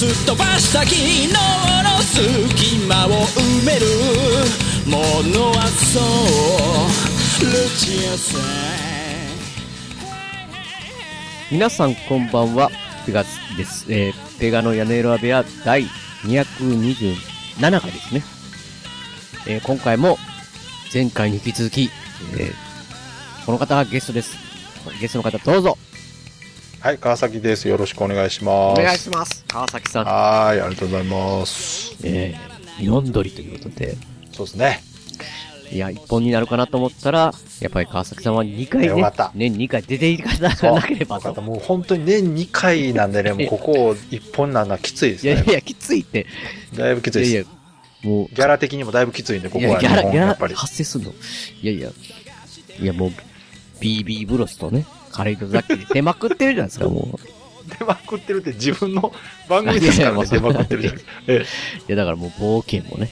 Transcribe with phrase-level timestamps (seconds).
[0.00, 3.84] すっ飛ばした昨日の隙間を埋める
[4.86, 4.96] も
[5.28, 8.38] のはそうルチアさ
[11.52, 12.70] 皆さんこんばんは、
[13.04, 13.24] ペガ
[13.58, 13.92] です。
[13.92, 15.82] えー、ペガの屋根裏部屋第
[16.22, 18.22] 227回ですね。
[19.46, 20.16] えー、今回も
[20.94, 21.90] 前回に引き続き、
[22.38, 24.34] えー、この方がゲストです。
[24.98, 25.76] ゲストの方どうぞ。
[26.80, 27.68] はい、川崎です。
[27.68, 28.80] よろしくお願いします。
[28.80, 29.44] お願いします。
[29.46, 30.06] 川崎さん。
[30.06, 31.94] はーい、ありがとうございます。
[32.02, 33.96] えー、四鳥ということで、
[34.32, 34.80] そうですね。
[35.70, 41.42] いや、一本になるかなと思ったら、やっぱり川崎さんは2回ねよかった、年2回出ていかなければとよかった。。
[41.42, 45.32] もう本当に年2回なんでね、 もうここを1本なんのはきついですね。
[45.32, 46.24] いやいや、きついって。
[46.74, 47.50] だいぶきついいやいです。
[48.04, 50.54] や、もう、ギャラ的にもだいぶきついんで、こいや、こはギャラ、ギャラ日本やっぱり。
[50.54, 51.12] 発生すんの。
[51.62, 51.90] いやいや、
[52.80, 53.12] いやもう、
[53.82, 57.78] BB ブロスとね、カレーとザッキーで出まくってるじゃないですか、もう。
[57.78, 59.12] 出まくってるって自分の
[59.48, 61.10] 番組ですからね、出まくってるじゃないですか。
[61.28, 61.44] え
[61.88, 63.10] いや、だからもう冒険もね、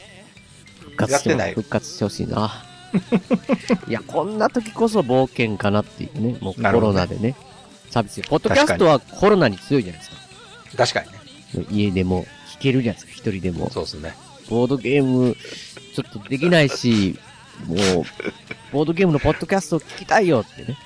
[0.81, 2.65] 復活してやってない復活してほしいな。
[3.89, 7.35] いや、こんな時こそ冒険かなっていうね、もうコなるほどねロナでね、
[7.91, 8.21] サービス。
[8.23, 10.17] ポッドキャストはコロナに強いじゃないですか。
[10.75, 11.01] え確か
[11.55, 11.67] にね。
[11.71, 13.71] 家でも弾けるじゃないですか、一人でも。
[13.71, 14.15] そうですね。
[14.49, 15.37] ボードゲーム、
[15.95, 17.19] ちょっとできないし、
[17.67, 17.79] もう、
[18.73, 20.77] ボードゲームのポッドキャストを聞きたいよってね。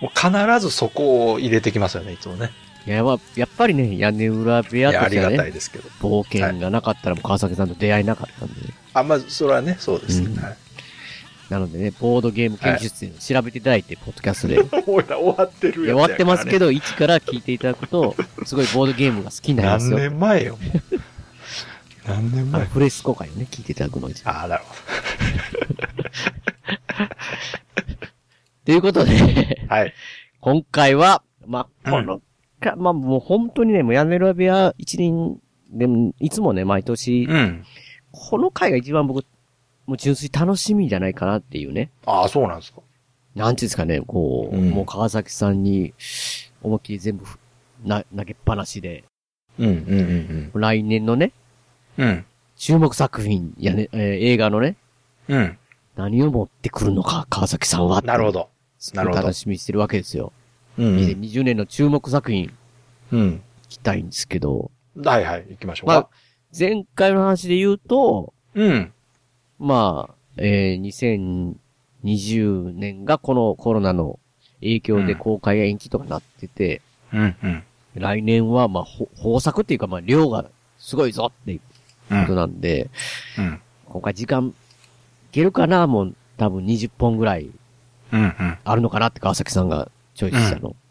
[0.00, 2.50] もう必ずそこを入れてきますよね、いつもね。
[2.86, 5.88] いや、まあやっぱりね、屋根裏部屋いや、ありがとしてはね、たいですけど。
[6.00, 8.54] 冒険がなかったらもう川崎さんと出会いなかったんで、
[8.94, 10.22] あ、まあ、それはね、そうです。
[10.22, 10.56] うんはい
[11.48, 14.56] なのでね、ボードゲーム研究室で調べていただいて、ポッドキャストで。
[14.56, 20.10] い 俺ら終わってるやねや終わってますけど、一から聞いていただくと、すごいボードゲームが好きになります何よ。
[20.10, 21.00] 年前よ、もう。
[22.06, 24.14] 何年前フレスコ会をね、聞いていただくのに。
[24.24, 24.74] ああ、なるほ
[28.68, 29.16] ということで、
[29.66, 29.74] ど。
[29.74, 29.94] はい。
[30.42, 32.20] 今回は、まあ、うんこの、
[32.60, 35.40] かまあもう本当にね、もう屋根裏部屋一人
[35.70, 37.64] でも、いつもね、毎年、うん。
[38.12, 39.24] この回が一番僕、
[39.86, 41.88] もう純粋楽しみじゃないかなっていうね。
[42.04, 42.82] ああ、そうなんですか。
[43.34, 45.94] なんていうんですかね、こう、うんもう川崎さんに、
[46.62, 47.38] 思いっきり全部ふ、
[47.86, 49.04] な、投げっぱなしで、
[49.58, 51.32] うん、うん、うん、来年のね、
[51.96, 52.08] うん。
[52.08, 52.24] うん。
[52.56, 54.00] 注目作品やね、えー
[54.32, 54.76] 映画のね、
[55.26, 55.58] うん。
[55.96, 58.02] 何を持ってくるのか、川崎さんは。
[58.02, 58.32] なるほ。
[58.32, 58.50] ど。
[58.94, 60.32] なるほど楽しみにしてるわけですよ。
[60.78, 62.52] うん、2020年の注目作品、
[63.12, 63.42] うん。
[63.64, 66.10] 聞きたいんですけど、はいはい、行きましょうまあか。、
[66.56, 68.92] 前回の話で言うと、うん。
[69.58, 71.54] まあ、えー、
[72.04, 74.18] 2020年がこのコロナの
[74.60, 76.80] 影響で公開が延期とかなってて、
[77.12, 77.64] うん、うん。
[77.94, 80.46] 来年は、まあ、ほ豊作っていうか、まあ、量が
[80.78, 81.60] すごいぞっていう
[82.08, 82.36] ことうん。
[82.36, 82.90] なんで、
[83.38, 83.60] うん。
[83.86, 84.52] 今回時間、い
[85.32, 87.50] けるかなもう、多分20本ぐらい
[88.12, 88.20] うん。
[88.22, 88.58] うん。
[88.64, 90.74] あるのかなって川崎さんがチョイスしたの。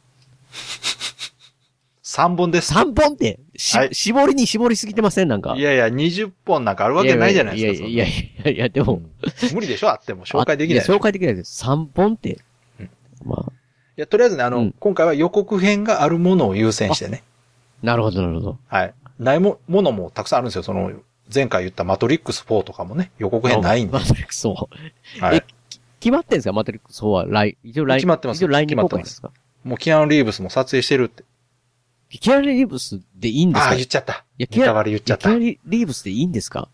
[2.03, 2.73] 3本です。
[2.73, 5.27] 3本って、し、はい絞りに絞りすぎてません？
[5.27, 5.55] なんか。
[5.57, 7.87] いやいや、20本なんかあるわけないじゃないですか。
[7.87, 9.01] いやいやいやいやでも、
[9.53, 10.93] 無理でしょあっても紹介できないあでしょ。
[10.93, 11.63] や紹介できないです。
[11.65, 12.39] 3本って
[12.79, 12.89] うん。
[13.25, 17.23] まあ、いや、とりあえずね、あの、うん今回は予告編があるものを優先してね。
[17.83, 18.57] なるほど、なるほど。
[18.67, 18.93] はい。
[19.19, 20.63] ないも、ものもたくさんあるんですよ。
[20.63, 20.91] その、
[21.33, 23.93] 前回言ったマトリックス4とかもね、予告編ないんで。
[23.93, 24.53] マトリックス4。
[25.19, 25.45] はいえ。
[25.99, 26.53] 決まってんですか？
[26.53, 29.31] マトリックス4は来、一応来、決まってます一応来年公開ですか？
[29.63, 31.23] もうキアヌ・リーブスも撮影してるって。
[32.09, 33.69] キアヌ・リーブスでいいんですか？
[33.69, 34.25] ああ、言っちゃった。
[34.37, 34.47] いや。
[34.47, 36.69] キアいヌ・リーブスでいいんですか？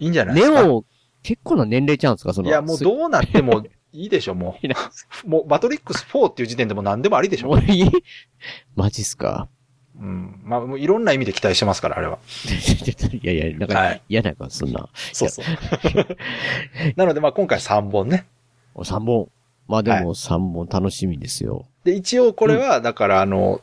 [0.00, 0.62] いんじゃないですか？
[0.62, 0.84] ネオ、
[1.22, 2.32] 結構な年齢ちゃうんですか？
[2.34, 2.48] その。
[2.48, 4.66] いや、もうすどうなってもいいでしょ、もう。
[5.28, 7.48] もう、マトリックス4っていう時点でも何でもありでしょ。
[7.48, 7.90] もういい？
[8.76, 9.48] マジっすか？
[9.98, 10.42] うん。
[10.44, 12.18] まあ、もういろんな意味で期待してますから、あれは。
[13.22, 14.90] いやいや、なんかはい嫌なか、そんな。
[15.14, 15.44] そうそう。
[16.96, 18.26] なので、まあ今回3本ね。
[18.84, 19.30] 3本。
[19.68, 21.66] まあでも3本楽しみですよ。
[21.84, 23.60] で、一応これは、だからあの、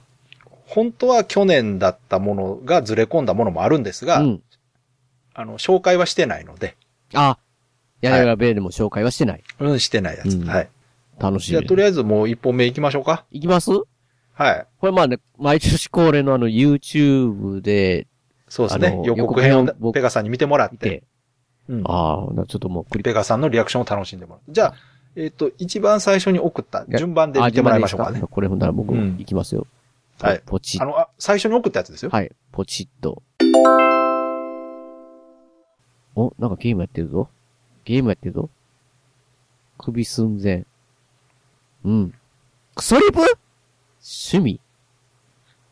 [0.65, 4.43] 本当は去年だったものがずれ込んだものもあるんですが、うん。
[5.33, 6.75] あの、紹介はしてないので、
[7.13, 7.37] あ、
[8.01, 9.43] 屋根裏ベーでも紹介はしてない。
[9.59, 10.35] うん、してないやつ。
[10.35, 10.69] うんはい。
[11.19, 11.51] 楽しみ。
[11.51, 13.25] じゃあ、とりあえずもう1本目行きましょうか。
[13.31, 13.71] いきます？
[14.33, 14.67] はい。
[14.79, 18.07] これまあね、毎年恒例のあの YouTube で
[18.49, 19.01] そうですね。
[19.05, 21.03] 予告編を予告編を僕ペガさんに見てもらって、見て、
[21.69, 24.51] うんああ、ちょっともうクリッペガさんのリアクションを楽しんでもらう。
[24.51, 24.73] じゃあ、
[25.15, 28.33] えっ、と、一番最初に送った順番であ見てもらいましょうかね順番でいいです。
[28.33, 29.67] これほんなら僕、うんいきますよ。
[30.19, 32.09] はいポチッあの、あ最初に送ったやつですよ？
[32.11, 33.21] はい、ポチッと。
[36.15, 37.29] お、なんかゲームやってるぞ。
[37.85, 38.49] ゲームやってるぞ。
[39.77, 40.65] 首寸前。
[41.83, 42.13] うん。
[42.75, 43.19] クソリプ？
[43.19, 44.59] 趣味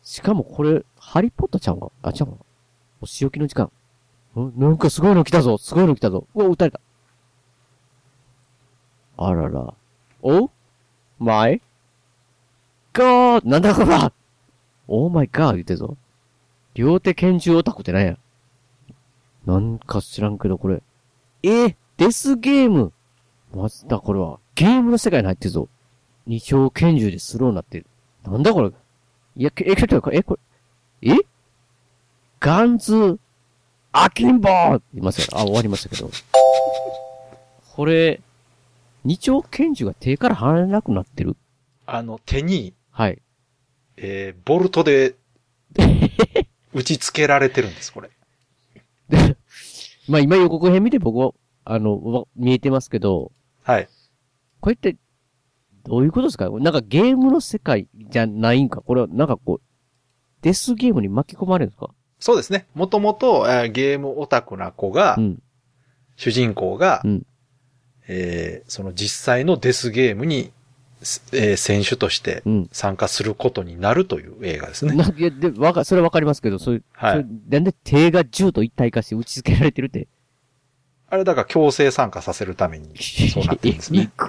[0.02, 2.38] しかもこれ、ハリーポッターちゃうんかあ、ちゃうんか
[3.00, 3.70] お仕置きの時間。
[4.36, 4.52] ん？
[4.56, 6.80] なんかすごいの来たぞすごいの来たぞうわ、撃たれた。
[9.26, 9.74] あらら。
[10.22, 10.50] お？
[11.18, 11.60] マイ
[12.92, 14.12] ガーなんだこら
[14.88, 15.96] オーマイガー言ってぞ。
[16.74, 18.18] 両手拳銃オタクってなんや
[19.44, 20.82] なんか知らんけど、これ。
[21.42, 22.92] えデスゲーム
[23.54, 24.38] マジだ、これは。
[24.54, 25.68] ゲームの世界に入ってるぞ。
[26.26, 27.86] 二丁拳銃でスローになってる。
[28.24, 28.70] なんだこれ。
[29.36, 30.38] いや、けえ、ちょっと、え、こ
[31.02, 31.16] れ、え？
[32.40, 33.18] ガンズ、
[33.92, 35.26] アキンボーいますよ。
[35.32, 36.10] あ、終わりましたけど。
[37.74, 38.20] これ、
[39.04, 41.36] 二丁拳銃が手から離れなくなってる。
[41.86, 43.20] あの、手に、はい。
[43.96, 45.16] えー、ボルトで、
[46.72, 48.10] 打ち付けられてるんです、これ。
[49.08, 49.36] で、
[50.08, 51.32] まあ今予告編見て僕は、
[51.64, 53.32] あの、わ見えてますけど、
[53.62, 53.88] はい。
[54.60, 54.96] これって、
[55.84, 56.48] どういうことですか？
[56.50, 58.80] なんかゲームの世界じゃないんか？
[58.82, 59.60] これはなんかこう、
[60.42, 61.90] デスゲームに巻き込まれるんですか？
[62.20, 62.66] そうですね。
[62.74, 65.42] もともと、えーゲームオタクな子が、うん。
[66.16, 67.26] 主人公が、うん
[68.08, 70.52] えーその実際のデスゲームに、
[71.02, 72.68] すえー選手としてうん。
[72.72, 74.94] 参加することになるという映画ですね。
[74.94, 80.08] なんかいや、で、わか、それはわかりますけど、そういう、はいなんで手が銃と一体化して打ち付けられてるって。
[81.08, 82.96] あれだから強制参加させるために、
[83.32, 84.10] そうなってるんですね。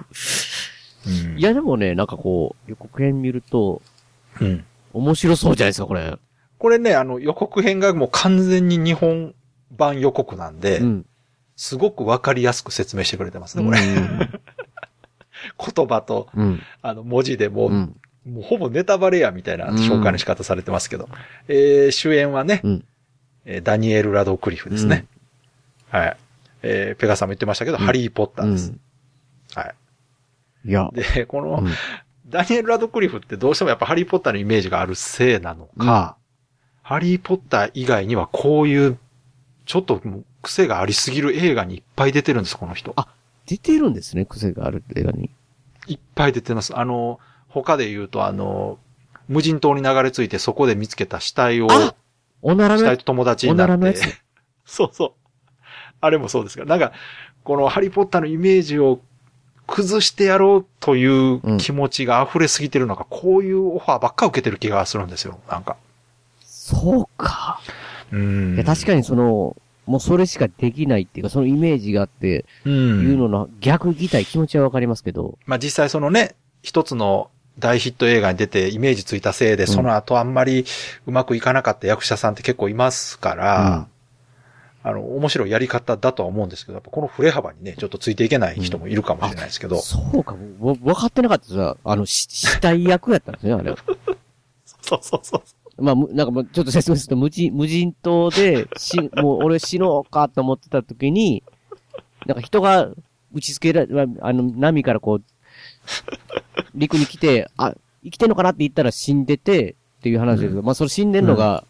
[1.06, 3.82] うんいや、でもね、なんかこう、予告編見ると、
[4.40, 4.66] うん。
[4.94, 6.16] 面白そうじゃないですか、これ。
[6.58, 9.36] これね、あの予告編がもう完全に日本
[9.72, 11.06] 版予告なんで、うん。
[11.64, 13.80] すごくわかりやすく説明してくれてますね、これ。
[13.80, 16.62] 言葉と、うん。
[16.82, 17.96] あの、文字でもう、うん。
[18.26, 21.08] もうほぼネタバレやみたいな紹介の仕方されてますけど。
[21.48, 22.86] えー主演はね、うん。
[23.46, 25.06] えーダニエル・ラドクリフですね。
[25.90, 26.18] はい。
[26.64, 28.72] えーペガさんも言ってましたけど、うんハリー・ポッタうーです。
[28.72, 28.80] ん。
[29.56, 29.74] は
[30.66, 30.96] いやい。。
[31.16, 31.72] で、この、うん
[32.28, 36.18] ダニエル・ラドクリフってどうしてもやっぱハリー・ポッターのイメージがあるせいなのか、
[36.82, 38.98] ハリー・ポッター以外にはこういう、
[39.66, 40.02] ちょっと
[40.44, 42.94] 癖がありすぎる映画にいっぱい出てるんです、この人。
[42.96, 43.08] あ
[43.48, 45.32] 出てるんですね、癖がある映画に。
[45.88, 46.78] いっぱい出てます。
[46.78, 48.78] あの、他で言うと、あの、
[49.28, 51.96] 無人島に流れ着いてそこで見つけた死体を、あ
[52.42, 53.96] おなら死体と友達になって。
[54.66, 55.12] そうそう。
[56.02, 56.70] あれもそうですから。
[56.70, 56.92] なんか、
[57.44, 59.00] このハリーポッターのイメージを
[59.66, 65.40] 崩してやろうという気持ちが溢れすぎてるのか、こういうオファーばっか受けてる気がするんですよ。
[65.50, 65.78] なんか。
[66.42, 67.62] そうか。
[68.12, 72.72] うん確かにその、もうそれしかできないっていうか、そのイメージがあって、に。
[72.72, 72.76] う。
[72.76, 80.66] いうんのの逆言いたい気持ちはわかりますけど、まあ実際そのね、一つの大ヒット映画に出てイメージついたせいで、その後あんまり
[81.06, 83.88] うまくいかなかった役者さんって結構いますから、
[84.86, 93.78] あの、面白いやり方だとは思うんですけど、やっぱこの振れ幅にね、ちょっとついていけない人もいるかもしれないですけど、そうか、もうわ分かってなかったであの、し 死体役やったんですね、あれは。
[94.82, 95.63] そうそうそう。
[95.78, 101.44] まあ、むなんかもうちょっと説明すると、無人、無人島で、し、 もう俺死のうかと思ってた時に、
[102.26, 102.90] なんか人が
[103.34, 105.24] 打ち付けられ、あの、波からこう、
[106.76, 111.66] 陸に来て、あ、生きてんのかなって言ったら死んでて、っていう話ですけど、まあそれ死んでんのが、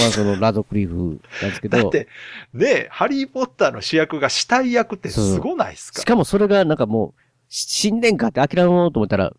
[0.00, 2.08] まあそのラドクリフなんですけど、だって、
[2.54, 6.00] ねハリーポッターの主役が死体役ってすごないですか？
[6.00, 7.20] しかもそれがなんかもう、
[7.50, 9.32] し死んでんかって諦めようと思ったら、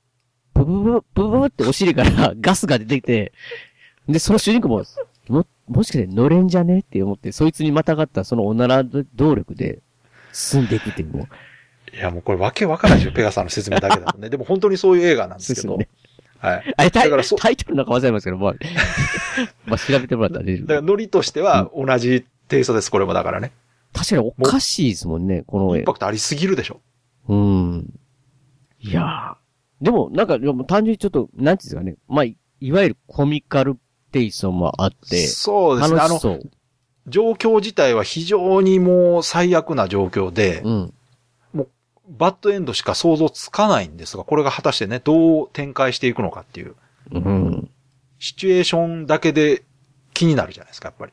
[0.54, 3.34] ブブブ、ブブブってお尻から ガスが出てきて、
[4.08, 4.84] で、その主人公も、
[5.28, 6.80] も、もしかして乗れんじゃね？
[6.80, 9.80] って思って、そいつにまたがったそのおなら動力で
[10.32, 11.96] 進んでいくっていう、もう。
[11.96, 14.30] いや、もうこれわけわからないですよ、ペガさんの説明だけだとね。
[14.30, 15.70] でも本当にそういう映画なんですけど。
[15.70, 15.88] そうで
[16.40, 16.74] はい。
[16.78, 18.54] あれタイだからそタイトルなんか忘れますけど、まあ、
[19.66, 20.88] まあ調べてもらったら出てだからる。
[20.88, 23.52] ノリとしては同じテイストです、これもだからね。
[23.94, 25.94] 確かにおかしいですもんね、この絵インパ。
[25.94, 26.82] クトありすぎるでしょ。
[27.30, 27.94] うん。
[28.80, 29.86] いやー。
[29.86, 31.96] でも、なんか、でも単純にちょっと、なんていうんですかね。
[32.08, 33.78] まあ、いいわゆるコミカル
[34.16, 36.00] テイストもあって、そうですね。
[36.00, 36.20] あの。
[37.06, 40.94] 状況自体は非常にもう最悪な状況で、うん。
[42.08, 46.76] バッドエンドしか想像つかないんですが、これが果たしてね、どう展開していくのかっていう、
[47.12, 47.70] うん。
[48.18, 49.64] シチュエーションだけで
[50.14, 51.12] 気になるじゃないですか、やっぱり。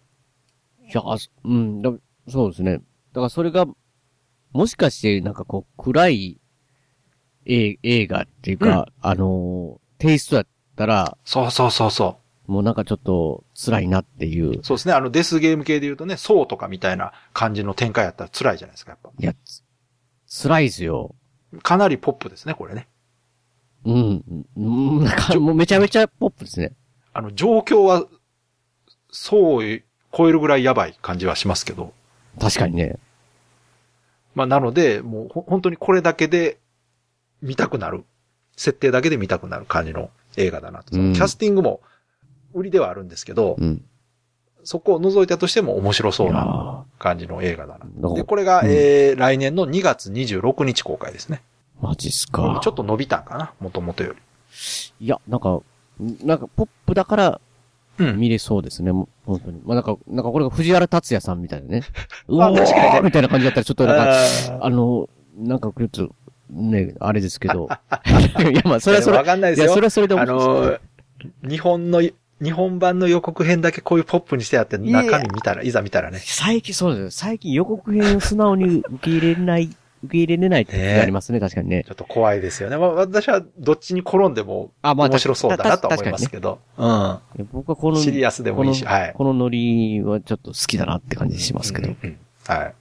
[0.89, 1.91] いや、あうん、だ
[2.29, 2.77] そうですね。
[2.77, 2.83] だ
[3.15, 3.67] からそれが、
[4.53, 6.41] もしかして、なんかこう、暗い
[7.47, 12.22] 映映画っていうか、あのーテイストだったら、そうそうそうそ
[12.53, 14.63] もうなんかちょっと辛いなっていうう。。
[14.63, 14.95] そうですね。
[14.95, 19.11] あの、デスゲーム系で言うとね、ソーとかみたいな感じの展開やったら辛いじゃないですか、やっぱ。
[19.19, 19.65] いや、つ
[20.43, 21.15] 辛いですよ。
[21.63, 22.89] かなりポップですね、これね。
[23.87, 24.45] うん。
[24.57, 26.73] うん、なんかもうめちゃめちゃポップですね。
[27.15, 28.07] あの、状況は、
[29.11, 29.83] そう
[30.15, 31.93] 超えるぐらいやばい感じはしますけど。
[32.39, 32.97] 確かにね。
[34.35, 36.59] まあ、なので、もうほ本当にこれだけで
[37.41, 38.05] 見たくなる。
[38.57, 40.93] 設定だけで見たくなる感じの映画だなと。
[40.93, 41.81] キャスティングも
[42.55, 43.85] 売りではあるんですけど、うん。
[44.65, 47.87] そこを除いたとしても面白そういやなー感じの映画だな。
[48.09, 51.43] らで、これが、うんえー、来年の2月26日公開ですね。
[51.81, 52.61] マジっすちょか。
[52.61, 53.53] っと伸びたんかな？
[53.59, 54.19] もともとより。
[55.01, 55.61] いや、なんか、
[56.25, 57.41] なんか、ポップだから
[57.99, 58.17] うん。
[58.19, 59.09] 見れそうですね、本
[59.41, 59.61] 当に。
[59.65, 61.83] まあ、なんか、なんかこれが藤原達也さんみたいなね。
[62.29, 66.15] う まあおー確かにねみたいな感じだったらちょっとなんか、ああの、なんかちょっと、
[66.51, 67.69] ね、あれですけど。
[68.51, 69.17] いや、まあ、それはそれ。
[69.17, 69.75] わかんないいや、ですよ。
[69.75, 70.81] それはそれであ面白いのー、
[71.51, 72.01] 日本の、
[72.43, 76.19] 日本版の予告編だけこういうポップにしてあって、いや中身見たら、いざ見たらね。
[76.19, 77.11] 最近そうですよ。
[77.11, 79.65] 最近予告編を素直に受け入れない、
[80.05, 81.91] 受け入れれないってねありますね、確かにねち。
[81.91, 82.77] ょっと怖いですよね。
[82.77, 86.59] まあ、私はどっちに転んでもあ、まあ、面白そうだなとた思いますけど。
[86.77, 87.21] いや
[87.53, 87.95] 僕はこうん。
[87.95, 89.13] の、シリアスでもいいし、このはい。
[89.15, 91.89] このノリはちょっと好きだなって感じしますけど。
[91.89, 92.19] うんうん
[92.49, 92.73] は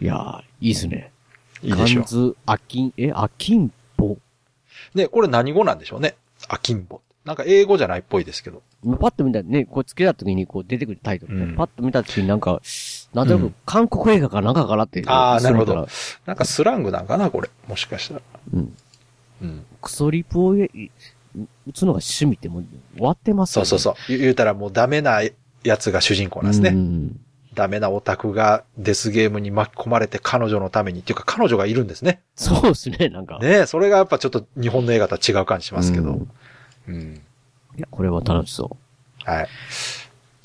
[0.00, 1.10] いやー、いいですね。
[1.62, 1.68] い。
[1.68, 4.18] いいでしょガンズ、アキン、え、アキンポう。
[4.96, 6.14] で、これ何語なんでしょうね。
[6.48, 7.02] アキンボ。
[7.26, 8.62] なんか英語じゃないっぽいですけど。
[8.82, 11.44] パッと見たらね、こうつけた時にこう出てくるタイトルね。
[11.44, 12.62] うんパッと見た時になんか、
[13.12, 15.02] なんとなくうん韓国映画かなんかかなって。
[15.06, 15.88] あーなるほど。
[16.26, 17.50] なんかスラングなんかな、これ。
[17.68, 18.20] もしかしたら。
[18.54, 18.76] うん。
[19.42, 19.64] うん。
[19.82, 20.68] クソリプを打
[21.74, 22.64] つのが趣味ってもう
[22.96, 23.66] 終わってますよね。
[23.66, 24.08] そうそうそう。
[24.08, 25.20] 言言うたらもうダメな
[25.62, 26.70] やつが主人公なんですね。
[26.70, 27.20] うん
[27.52, 32.22] ダメなオタクがデスゲームに巻き込まれて彼女のためにっていうか彼女がいるんですね。
[32.36, 33.40] そうですね、なんか。
[33.40, 36.10] ねそれがやっぱちょっと日本の映画とは違う感じしますけど。
[36.10, 36.30] うん
[36.88, 37.20] うん。
[37.80, 38.76] いや、これは楽しそ
[39.26, 39.30] う。
[39.30, 39.48] はい。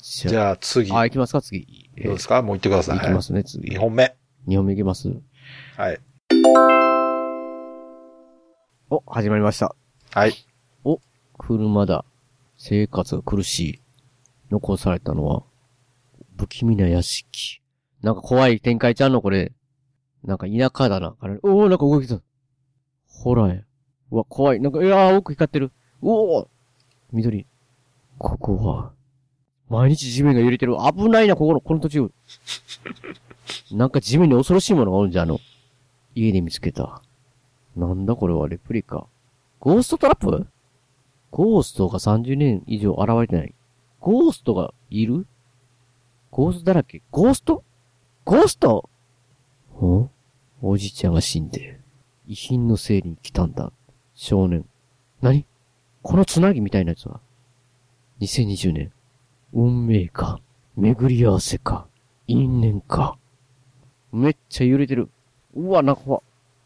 [0.00, 0.90] じじゃあ次。
[0.90, 1.90] あ、行きますか、次。
[2.02, 2.40] どうですか？
[2.40, 2.98] もう言ってください。
[2.98, 3.68] 行きますね、次。
[3.76, 4.16] 2本目。
[4.46, 5.12] 二本目行きます？
[5.76, 6.00] はい。
[8.88, 9.76] お、始まりました。
[10.12, 10.32] はい。
[11.36, 12.06] 車だ。
[12.56, 13.80] 生活が苦しい。
[14.50, 15.42] 残されたのは、
[16.38, 17.60] 不気味な屋敷。
[18.00, 19.20] なんか怖い展開ちゃんの？
[19.20, 19.52] これ。
[20.24, 21.16] なんか田舎だな。
[21.20, 22.18] あれおー、なんか動きた。
[23.06, 23.62] ホラーや。
[24.10, 24.60] うわ、怖い。
[24.60, 25.70] なんか、いやー、奥光ってる。
[26.00, 26.48] おー
[27.12, 27.46] 緑。
[28.18, 28.92] ここは、
[29.68, 30.76] 毎日地面が揺れてる。
[30.76, 32.10] 危ないな、ここの、この途中。
[33.72, 35.38] なんか地面に恐ろしいものがおるんじゃ、あの。
[36.14, 37.02] 家で見つけた。
[37.76, 39.06] なんだこれは、レプリカ。
[39.60, 40.46] ゴーストトラップ？
[41.30, 43.54] ゴーストが30年以上現れてない。
[44.00, 45.26] ゴーストがいる？
[46.30, 47.02] ゴーストだらけ。
[47.10, 47.64] ゴースト？
[48.24, 48.88] ゴースト？
[49.82, 50.10] ん
[50.62, 51.80] おじいちゃんが死んで、
[52.26, 53.72] 遺品の整理に来たんだ。
[54.14, 54.64] 少年。
[55.20, 55.46] 何？
[56.08, 57.18] このつなぎみたいなやつは
[58.20, 58.92] ?2020 年。
[59.52, 60.38] 運命か。
[60.76, 61.88] 巡り合わせか。
[62.28, 63.18] 因縁か。
[64.12, 65.10] めっちゃ揺れてる。
[65.56, 66.22] うわ、なんか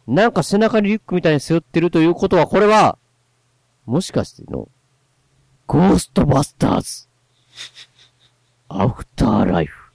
[0.06, 2.98] なんか背中にリュックみたいに背負ってるということは、これは、
[3.86, 4.68] もしかしての、
[5.66, 7.08] ゴーストバスターズ。
[8.68, 9.90] アフターライフ。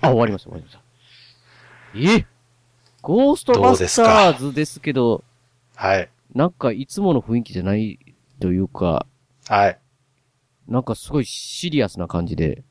[0.00, 0.80] あ、終わりました、終わりました。
[2.18, 2.26] え？
[3.02, 5.22] ゴーストバスターズですけど、
[5.74, 6.08] はい。
[6.34, 7.98] なんかいつもの雰囲気じゃない
[8.40, 9.06] というか、
[9.48, 9.78] はい。
[10.68, 12.62] なんかすごいシリアスな感じで、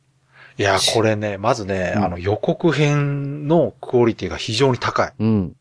[0.57, 5.13] いや、これね、まずね、うんあの予告編のクオリティが非常に高い。
[5.17, 5.55] うん。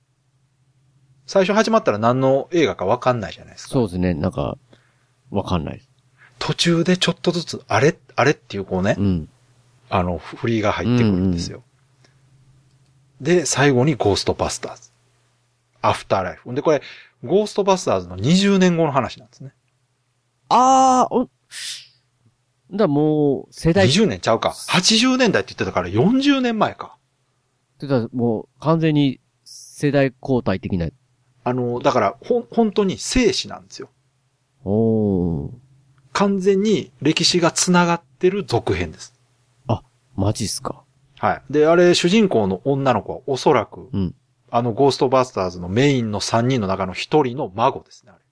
[1.27, 3.71] 最初始まったら何の映画かわかんないじゃないですか。
[3.71, 4.59] そうですね、なんか、
[5.31, 5.89] わかんないです。
[6.41, 9.29] 途中でちょっとずつ、あれあれっていうこうね、うん。
[9.89, 11.63] あの、振りが入ってくるんですよ。
[13.21, 14.91] で、最後にゴーストバスターズ。
[15.81, 16.53] アフターライフ。
[16.55, 16.83] で、これ、
[17.25, 19.53] ゴーストバスターズの20年後の話なんですね。
[20.49, 21.29] あー、お、
[22.73, 24.51] だもう、世代って20年ちゃうか。
[24.51, 26.97] 80年代って言ってたから40年前か。
[27.81, 30.89] 言ったらもう完全に世代交代的な。
[31.45, 33.89] あの、だから、ほん、本当に生死なんですよ。
[34.65, 35.51] おー。
[36.13, 39.19] 完全に歴史が繋がってる続編です。
[40.19, 40.83] マジっすか。
[41.21, 41.43] はい。
[41.49, 44.15] で、あれ、主人公の女の子はおそらく、うん。
[44.51, 48.25] あの、ゴーストバスターズのメインの3人の中の1人の孫ですね、あれ。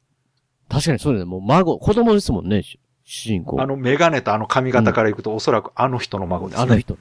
[0.68, 1.30] 確かにそうだよね。
[1.30, 3.60] もう孫、子供ですもんね、主主人公。
[3.60, 6.62] あの、メガネとあの髪型からいくと、おそらくあの人の孫ですね。
[6.62, 6.98] あの人の。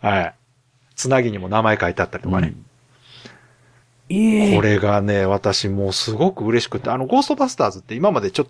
[0.00, 0.34] はい。
[0.94, 2.48] つなぎにも名前書いてあったりとかね。
[2.48, 2.66] うん。
[4.10, 8.46] ええこれがね、私もうすごく嬉しくて、あの、ゴーストバスターズって今までちょっ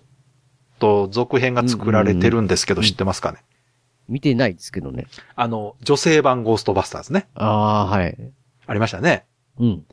[0.79, 3.43] と続編が作られてるんですけど、知ってますかね、
[4.09, 5.07] 見てないですけどね。
[5.35, 7.27] あの、女性版ゴーストバスターズね。
[7.35, 8.17] ああ、はい。
[8.67, 9.25] ありましたね。
[9.59, 9.85] うん。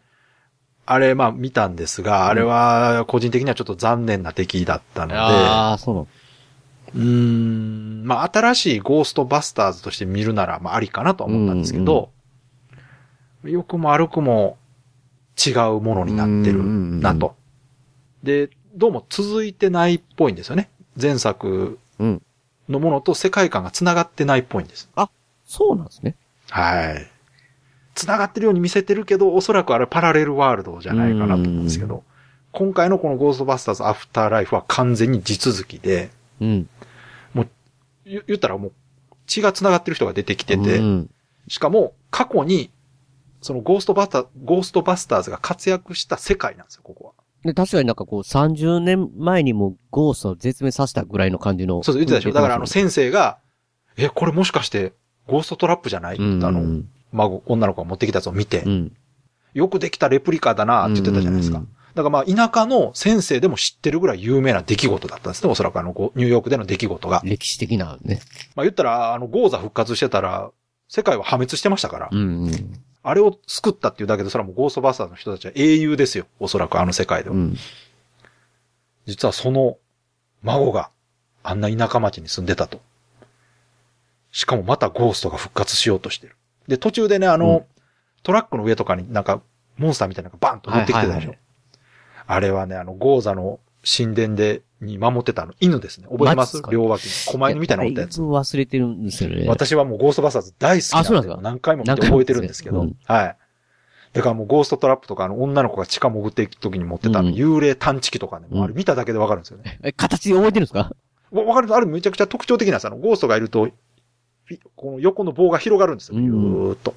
[0.87, 6.09] あれ、まあ見たんですが、あれは個人的にはちょっと残念な出来だったので、ああ、そうなの。
[6.95, 12.11] うーん、まあ新しいゴーストバスターズとして見るなら、まあありかなとは思ったんですけど、
[13.45, 14.57] 良くも悪くも
[15.47, 17.37] 違うものになってるなと。
[18.23, 20.71] で、どうも続いてないっぽいんですよね。
[21.01, 22.23] 前作うん。
[22.69, 24.89] のものと世界観が繋がってないっぽいんです。
[25.47, 26.17] そうなんですね。
[26.51, 27.18] はい。
[27.99, 32.05] 繋がってるように見せてるけど、おそらくあれパラレルワールドじゃないかなと思うんですけど、
[32.53, 36.69] 今回のこのゴーストバスターズアフターライフは完全に地続きで、うん。
[38.05, 38.73] 言言ったらもう
[39.27, 41.11] 血が繋がってる人が出てきてて、うん。
[41.49, 42.71] しかも過去に、
[43.43, 47.13] そのゴーストバスター、ゴーストバスターズが活躍した世界なんですよ、ここは。
[47.45, 51.83] で、確かになんかこう、30年前にもゴーストを絶滅させたぐらいの感じの。
[51.83, 52.33] そうそう、言ってたでしょ。
[52.33, 53.39] だからあのせ先生が、
[53.97, 54.93] え、これもしかして、
[55.27, 56.15] ゴーストトラップじゃない？
[56.15, 56.45] ってうん。
[56.45, 58.93] あの、うん孫、女の子が持ってきたやつを見て、うん。
[59.55, 61.59] よくできたレプリカだなって言ってたじゃないですか。
[61.59, 67.23] うんだからまあ、田舎の先生でも知ってるぐらい有名な出来事だったんですね、おそらくあの、ニューヨークでの出来事が。
[67.25, 68.21] 歴史的なね。
[68.55, 70.53] まあ言ったら、あの、ゴーザ復活してたら、
[70.89, 72.81] 世界は破滅してましたから、うんうん。
[73.03, 77.35] あれを救ったっていうだけで、それはもうゴーストバスターズの人たちは英雄ですよ、おそらくあの世界では。
[77.35, 77.57] うん。
[79.07, 79.79] 実はその
[80.43, 80.91] 孫が
[81.43, 82.81] あんな田舎町に住んでたと。
[84.31, 86.37] しかもまたゴーストが復活しようとしてる。
[86.69, 87.65] で、途中でね、あの、うん
[88.25, 89.41] トラックの上とかになんか、
[89.77, 91.37] モンスターみたいなのがバンと乗ってきてたでしょ。
[92.27, 96.09] あれはね、あの、ゴーザの神殿で、に守ってたあの犬ですね。
[96.11, 96.61] 覚えてます？
[96.71, 97.11] 両脇に。
[97.27, 98.21] 狛犬みたいなのおったやつ。
[98.21, 99.47] 忘れてるんですよね。
[99.49, 101.43] 私はもうゴーストバスターズ大好きなんであそうなんですか？
[101.43, 102.79] 何回も見て覚えてるんですけど。
[102.79, 103.37] 何回はい。
[104.13, 109.79] だからもうゴーストトラップとか、あの女の子が地下潜っていく時に持ってた幽霊探知機とかね、もうあれ見ただけでわかるんですよね。
[109.83, 110.93] え、形覚えてるんですか？
[111.31, 113.73] わわかるあれめちゃくちゃ特徴的なんですあの、ゴーストがいると、ピ
[114.77, 116.19] この横の棒が広がるんですよ。
[116.19, 116.95] うんゆーっと。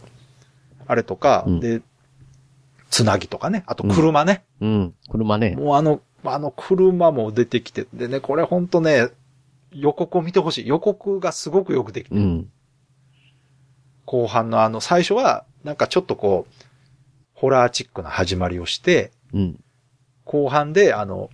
[0.88, 1.81] あれとか、うんで、
[2.89, 3.63] つなぎとかね。
[3.67, 4.43] あと車ね。
[4.60, 4.93] うん。
[5.10, 5.55] 車ね。
[5.55, 9.10] もうあの、あの車も出てきて、でね、これほんとね、
[9.72, 10.67] 予告を見てほしい。
[10.67, 12.22] 予告がすごくよくできてる。
[12.22, 12.50] うん。
[14.05, 16.53] 後半のあの、最初は、なんかちょっとこう、
[17.34, 19.63] ホラーチックな始まりをして、うん。
[20.25, 21.29] 後半であの、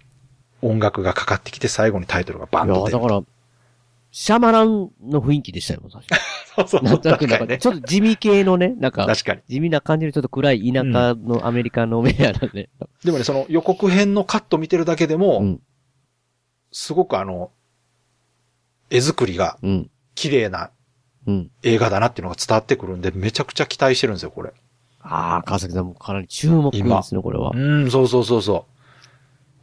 [0.62, 2.92] 音楽がかかってきて最後にタイトルがバンと出る。
[2.92, 3.22] だから、
[4.20, 6.18] シャマランの雰囲気でしたよ、確か
[6.58, 6.88] そうそうに。
[6.90, 9.42] なんとなく、なねちょっと地味系のね、なんか、確かに。
[9.48, 12.72] 地味な感じのちょっと暗い田舎のアメリカのメアなんで。
[13.04, 15.62] でもね、その予告編のカット見てるだけでも、うん。
[16.72, 17.52] すごくあの、
[18.90, 19.92] 絵作りがうん。
[20.16, 20.72] 綺麗な
[21.28, 21.52] うん。
[21.62, 24.52] 映画だなっていうのが伝わってくるんで、めちゃくちゃ期待してるんですよ、これ。
[25.00, 27.52] ああ、川崎さんもかなり注目ですね、これは。
[27.54, 28.66] うん、そうそうそうそ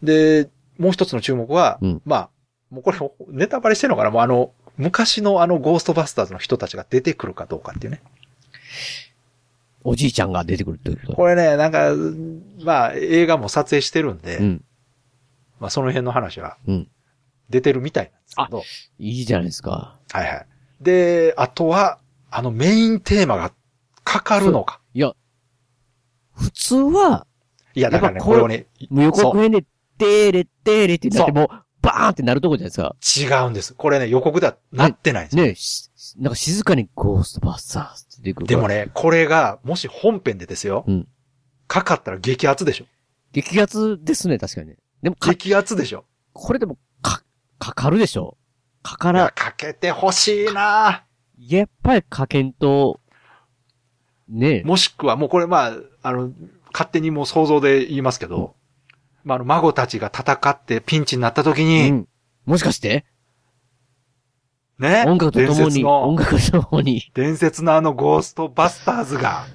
[0.01, 0.07] う。
[0.07, 2.31] で、もう一つの注目は、うんまあ、
[2.71, 2.99] もうこれ
[3.29, 4.11] ネタバレしてるのかな？
[4.11, 8.03] もうあの、昔のあのゴーストバスターズの人たちが出てくるかどうかっていうね。
[9.85, 11.13] おじいちゃんが出てくるってこと？
[11.15, 11.93] これね、なんか、
[12.65, 14.65] まあ、映画も撮影してるんで、うん。
[15.61, 16.89] まあその辺の話はうん。
[17.51, 18.63] 出てるみたいなんですけど、
[18.99, 19.99] いいじゃないですか。
[20.11, 20.47] はいはい。
[20.81, 21.99] で、あとは、
[22.31, 23.53] あのメインテーマが
[24.03, 24.81] かかるのか。
[24.95, 25.13] いや、
[26.33, 27.27] 普通は、
[27.75, 29.63] いや、だからね、これをね、予告編で、
[29.99, 31.49] てーれ、てーれってなってもう、
[31.85, 33.41] バーンってなるとこじゃないですか。
[33.41, 33.75] 違うんです。
[33.75, 35.45] これね、予告ではなってないんですよ。
[35.45, 38.47] ねしなんか静かにゴーストバスターズって出てくる。
[38.47, 41.09] でもね、これが、もし本編でですよ、うん
[41.67, 42.85] かかったら激アツでしょ。
[43.33, 44.77] 激アツですね、確かにね。
[45.03, 46.05] でもか、激アツでしょ。
[46.33, 47.23] これでも、か、
[47.59, 48.37] かかるでしょ。
[48.83, 51.05] かから、かけてほしいな
[51.39, 53.01] やっぱりかけんと、
[54.29, 56.33] ねもしくは、もうこれまあ、あの、
[56.73, 58.54] 勝手にもう想像で言いますけど、
[59.25, 62.09] まあ、あの、孫たちが戦ってピンチになった時うに、ん。
[62.47, 63.05] もしかして？
[64.79, 67.11] ね、音楽とともに、音楽とともに。
[67.15, 69.47] 伝説のあのゴーストバスターズが、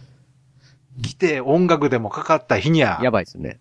[1.01, 3.59] 来て音楽でもかかった日には、やばいですね。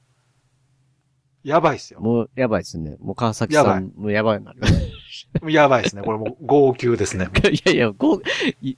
[1.44, 2.00] やばいっすよ。
[2.00, 2.96] もう、やばいですね。
[3.00, 4.74] もう川崎さやばいん、もうやばいなります。
[5.48, 6.02] やばいですね。
[6.02, 7.28] これもう号泣ですね。
[7.50, 8.16] いやいや、ご、
[8.60, 8.76] い、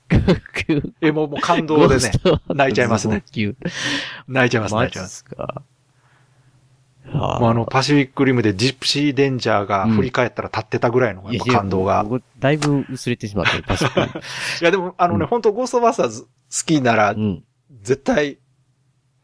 [1.00, 2.12] え、もうもう感動でね、ね
[2.48, 3.22] 泣いちゃいますね。
[3.34, 3.56] 号泣
[4.28, 5.16] 泣いちゃいます、泣いちゃいます。
[5.16, 5.62] すか。
[7.06, 12.04] もうあの、パシフィックリムでジプシーデンジャーが振り返ったら立ってたぐらいの感動が。
[12.04, 16.28] 僕、だいぶ薄れてしまってる、 確かいやでも、あのね、うん本当ゴーストバスターズ好
[16.66, 17.22] きならに。
[17.22, 17.44] う、ん。
[17.82, 18.38] 絶対、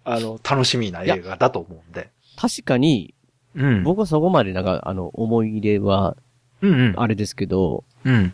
[0.05, 2.11] あの、楽しみな映画だと思うんで。
[2.37, 3.15] 確かに、
[3.55, 6.17] うん僕はそこまでなんか、あの、思い入れは、
[6.61, 6.95] うんうん。
[6.97, 8.33] あれですけど、うん。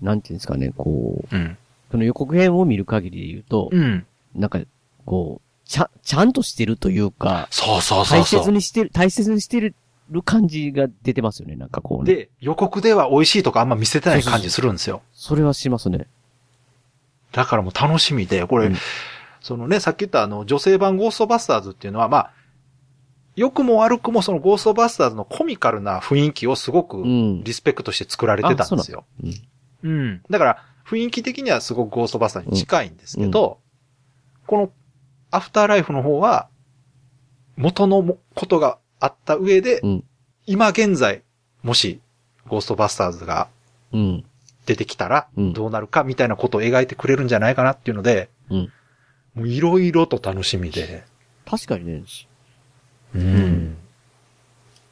[0.00, 1.56] なんていうんですかね、こう、うん。
[1.90, 4.06] その予告編を見る限りで言うと、うん。
[4.34, 4.60] なんか、
[5.04, 8.44] こう、ちゃ、ちゃんとしてるというか、そうそうそう大そう。
[8.44, 9.74] 切にしてる、大切にしてる
[10.24, 12.14] 感じが出てますよね、なんかこうね。
[12.14, 15.02] で、予告では美味しいとかあんま見せてない感じするんですよ。
[15.12, 16.06] それはしますね。
[17.32, 18.76] だからもう楽しみで、これ、うん
[19.46, 22.32] そのね、さっき言ったあの、女性版ゴーストバスターズっていうのは、まあ、
[23.36, 27.44] 良くも悪くもそのゴーストバスターズのコミカルな雰囲気をすごくうん。
[27.44, 29.04] リスペクトして作られてたんですよ。
[29.22, 29.88] うん。
[29.88, 30.22] うん。
[30.28, 33.58] だから、雰囲気的にはすごくゴーストバスターズに近いんですけど、
[34.48, 34.70] この
[35.36, 36.48] アフターライフの方は、
[37.56, 40.04] 元のもことがあった上で、うん。
[40.46, 41.22] 今現在、
[41.62, 42.00] もし、
[42.48, 43.48] ゴーストバスターズが
[43.92, 44.24] うん。
[44.66, 48.72] 出てきたらうん、どうなるかみたいなことを描いてくれるんじゃないかなっていうので、うん
[49.36, 51.04] もういろいろと楽しみで。
[51.44, 52.02] 確かにね、
[53.14, 53.76] うん。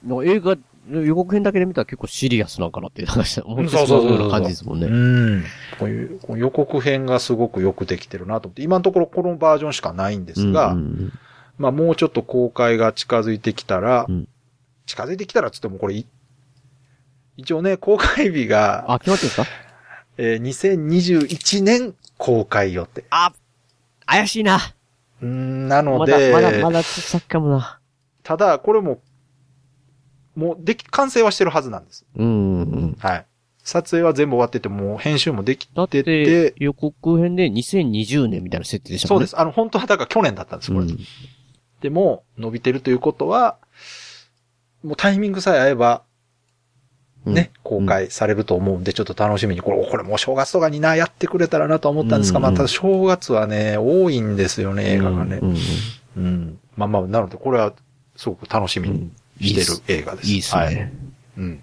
[0.04, 0.57] なんか映画、
[0.90, 3.42] 予告編だけで見たら結構シリアスなんかなっていう話だ。
[3.42, 4.86] 本当そうそうそうそうような感じですもんね。
[4.86, 5.44] うん。
[5.78, 11.12] こういうこう予告編がすごくよくできてるなと思って、今のところこのバージョンしかないんですが、うんうん
[11.56, 14.28] まあもうちょっと公開が近づいてきたら、うん
[14.86, 16.06] 近づいてきたらっつってもこれい、
[17.38, 19.46] 一応ね、公開日が、あ、決まってるんですか？
[20.18, 23.04] えー2021年公開予定。
[23.08, 23.32] あ、
[24.04, 24.58] 怪しいな。
[25.22, 27.80] うんなのまだ、で、まだ、まだ先かもな。
[28.22, 29.00] ただ、これも、
[30.34, 32.04] もう、でき、完成はしてるはずなんです。
[32.16, 32.96] うんうん。
[32.98, 33.26] はい。
[33.62, 39.08] 撮影は全部終わってて、もう編集もできててて、、予告編で2020年みたいな設定でしたね。
[39.08, 39.40] そうです。
[39.40, 40.84] あの、本当はだから去年だったんです、これ。
[40.84, 40.98] うん
[41.84, 43.58] でも、伸びてるということは、
[44.82, 46.02] もうタイミングさえ合えば、
[47.26, 55.40] ね、公開されると思うんで、ちょっと楽しみに、これ、これもう正月とかにな、やってくれたらなとは思ったんですが、まあ、ただ正月はね、多いんですよね、映画がね
[56.16, 56.58] うん。
[56.74, 57.74] まあまあ、なので、これは、
[58.16, 60.30] すごく楽しみにしてる映画です。
[60.30, 60.74] いいっすはい。
[60.74, 60.92] ね。
[61.36, 61.62] うん。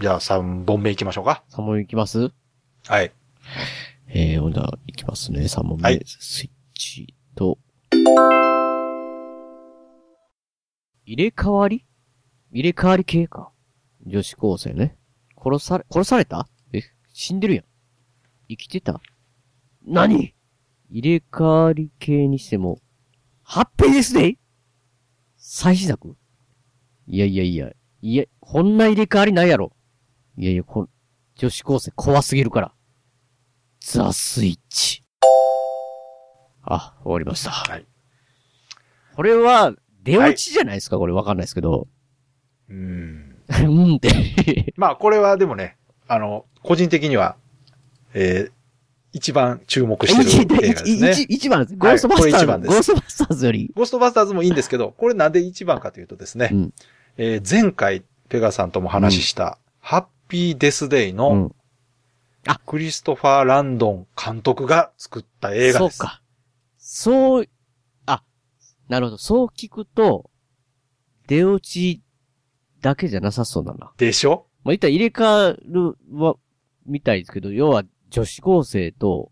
[0.00, 1.42] じゃあ、3本目行きましょうか。
[1.50, 2.30] 3問いきます？
[2.86, 3.12] はい。
[4.08, 5.42] えー、ほんだ、いきますね。
[5.42, 5.82] 3問目。
[5.84, 7.58] はいスイッチと、
[11.04, 11.84] 入れ替わり？
[12.52, 13.52] 入れ替わり系か。
[14.06, 14.96] 女子高生ね。
[15.42, 16.48] 殺され、殺された？
[16.72, 17.64] え、死んでるやん。
[18.48, 19.00] 生きてた？
[19.86, 20.34] 何？
[20.90, 22.80] 入れ替わり系にしても、
[23.42, 24.38] ハッピーですね
[25.36, 26.16] 最新作？
[27.12, 27.70] いやいやいや、
[28.02, 29.72] いや、こんな入れ替わりないやろ。
[30.36, 30.88] いやいや、こん、
[31.34, 32.72] 女子高生怖すぎるから。
[33.80, 35.02] ザ・スイッチ。
[36.62, 37.50] あ、終わりました。
[37.50, 37.86] はい。
[39.16, 41.88] これは、出落ちじゃないですか、これわかんないですけど。
[42.68, 43.36] うん。
[43.48, 44.72] うんって。
[44.78, 47.36] まあ、これはでもね、あの、個人的には、
[48.14, 48.52] えー、
[49.12, 51.10] 一番注目してる映画ですね。
[51.10, 51.76] 一一番です。
[51.76, 53.72] ゴーストバスターズ、これ一番ですゴーストバスターズより。
[53.74, 56.74] ゴーストバスターズもいいんですけど、これなんで一番かというとですね、うん
[57.22, 61.54] えー前回、ペガさんとも話した、ハッピーデスデイうのん。
[62.64, 65.98] クリストファー・ランドン監督が作った映画です。
[65.98, 66.22] そうか。
[66.78, 67.46] そう、
[68.06, 68.22] あ、
[68.88, 69.18] なるほど。
[69.18, 70.30] そう聞くと、
[71.26, 72.02] 出落ち
[72.80, 73.92] だけじゃなさそうだな。
[73.98, 74.46] でしょ？
[74.64, 76.36] まあ、言ったら入れ替わるは、
[76.86, 79.30] みたいですけど、要は女子高生と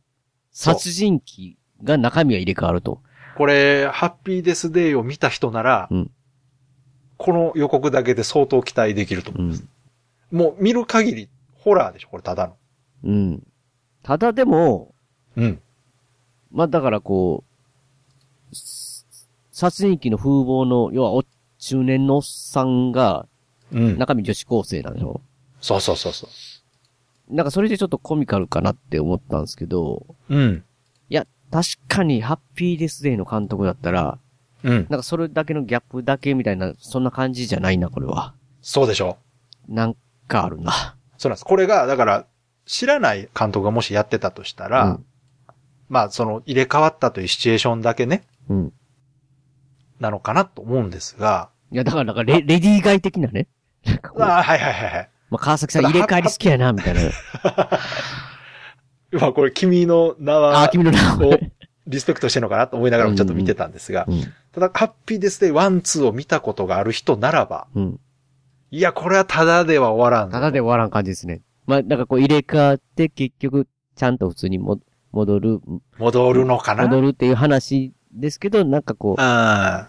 [0.51, 3.01] 殺人鬼が中身が入れ替わると。
[3.39, 6.11] これ、ハッピーデスデイを見た人なら、うん
[7.19, 9.47] この予告だけで相当期待できると思う。
[9.49, 9.69] うん。
[10.31, 11.29] もう見る限り、
[11.59, 12.57] ホラーでしょこれただの。
[13.05, 13.47] うん。
[14.03, 14.95] ただでも、
[15.37, 15.61] うん。
[16.51, 17.45] まあ、だからこ
[18.51, 19.07] う、す
[19.53, 21.25] 殺人鬼の風貌の、要はお
[21.59, 23.27] 中年のおっさんが、
[23.73, 23.99] うん。
[23.99, 25.21] 中身女子高生なんでしょ？
[25.61, 27.35] そうそうそうそう。
[27.35, 30.65] なんかそれでちょっとコミカルかなって思ったんですけど、うん。
[31.11, 34.19] いや、確かにハッピーデスデイの監督だったら、
[34.65, 34.75] うん。
[34.75, 38.35] なんかそれだけのギャップだけみたいな、そんな感じじゃないな、これは。
[38.63, 39.19] そうでしょ
[39.69, 40.97] なんかあるな。
[41.17, 41.45] そうなんです。
[41.45, 42.27] これが、だから、
[42.67, 45.05] 知らない監督がもしやってたとしたら、うん
[45.89, 48.73] まあ、その、入れ替わったというシチュエーションだけね、うん。
[50.01, 53.49] なのかなと思うんですが、いや、だからなんかレ、レディーガイ的なね。
[54.19, 55.11] ああ、はいはいはいはい。
[55.31, 57.01] まあ、川崎さん入れ替わり好きやな、みたいな。
[59.21, 61.53] まあ、これ君の名あはあ、、君の名を前。
[61.87, 64.23] リスペクトしてるのかなと思いながらもちょっと見てたんですが、うん。
[64.53, 68.01] ただ、ハッピーデスデイ1、2を見たことがある人ならば、うん。
[68.71, 70.33] いや、これはただでは終わらんぞ。
[70.33, 71.43] ただで終わらん感じですね。
[71.67, 74.79] まあ、なんかこう入れ替わって結局、ちゃんと普通にも、
[75.11, 75.61] 戻る、
[75.99, 76.85] 戻るのかな？
[76.85, 79.89] 戻るっていう話ですけど、なんかこあ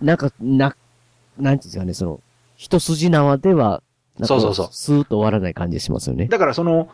[0.00, 0.76] う、なんか、な、
[1.36, 2.20] なんていうんですかね、その、
[2.54, 3.82] 一筋縄では、
[4.22, 6.26] そうそうそうスーッと終わらない感じがしますよね。
[6.26, 6.88] だからその、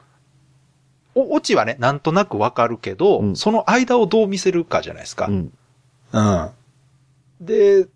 [1.15, 5.27] お、オチはね、なんとなくわかるけど、うんその間をどう見せるかじゃないですか。
[5.27, 5.53] うん。
[6.13, 6.51] うん。
[7.43, 7.87] で、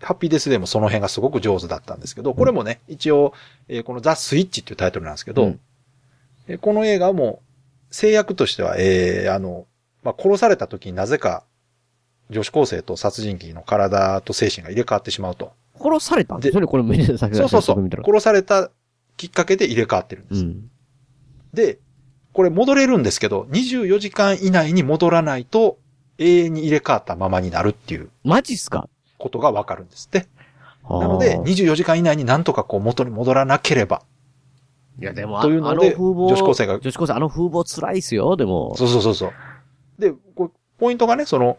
[0.00, 3.32] ハッピーデスデーもその辺がすごく上手だったんですけど、これもね、一応、
[3.68, 5.60] えーこのザ・スイッチっていうタイトルなんですけど、うん
[6.48, 7.40] えーこの映画も、
[7.90, 9.66] 制約としては、えーあの、
[10.02, 11.44] まあ、殺された時になぜか、
[12.30, 15.52] 女子高生と殺人鬼の体と精神が入れ替わってしまうと。
[15.80, 17.90] 殺されたんですよね、これ見てたそうそうそう。
[18.04, 18.70] 殺された
[19.16, 20.40] きっかけで入れ替わってるんです。
[20.42, 20.70] うん。
[21.52, 21.78] で、
[22.32, 25.78] これ戻れるんですけど、24時間以内に戻らないと、
[26.22, 28.88] 永遠に入れ替わったままになるっていうマジっすか？
[29.18, 30.26] ことがわかるんですって。
[30.88, 34.02] ななので、24時間以内になんとかこう元に戻らなければ。
[35.00, 38.74] いやでも、あというので女子高生が女子高生、あの風貌辛いっすよ、でも。
[38.76, 39.32] そうそうそうそう。
[39.98, 40.12] で、
[40.78, 41.56] ポイントがね、その、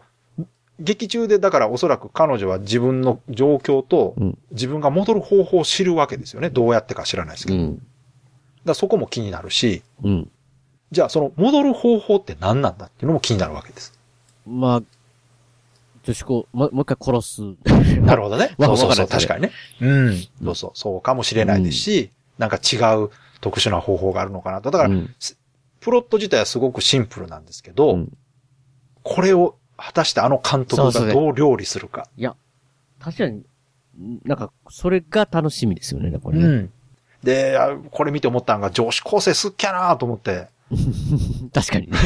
[0.78, 6.50] 劇中でだからおそらく彼女は自分の状況とうん自分が戻る方法を知るわけですよね。
[6.50, 7.58] どうやってか知らないですけど。
[7.58, 7.86] うん。
[8.64, 10.30] らそこも気になるし、うん。
[10.90, 13.98] じゃあその戻る方法って何なんだっていうのも気になるわけです。
[14.46, 14.82] まあ、
[16.02, 17.42] 女子校、ももう一回殺す。
[18.02, 18.54] なるほどね。
[18.58, 19.52] わそうそうそう、確かにね。
[19.80, 20.16] うん。
[20.44, 24.70] そうそう、そうかもしれないですし、なんか違う特殊な方法があるのかなと。
[24.70, 25.14] だから、うん
[25.80, 28.16] プロット自体はすごくシンプルなんですけど、うん
[29.02, 32.08] これを果たしてあの監督そうそうがどう料理するか。
[32.16, 32.34] いや、
[32.98, 33.42] 確かに、
[34.24, 36.44] なんか、それが楽しみですよね、これね。
[36.44, 36.72] うん。
[37.22, 40.48] で、あこれ見て思ったのが女子高生すっきゃなと思って。
[41.52, 41.98] 確かにね。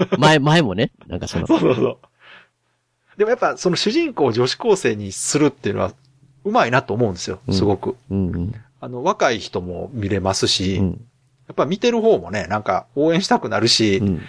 [0.18, 1.98] 前、前もね、なんかその、そうそうそう。
[3.16, 5.92] でもやっぱその主人公を女子高生にするっていうのは、
[6.44, 7.96] うまいなと思うんですよ、すごく。
[8.10, 8.54] うんうん。
[8.80, 11.06] あの、若い人も見れますし、やうん。
[11.50, 14.22] っぱ見てる方もね、なんか応援したくなるし、うん。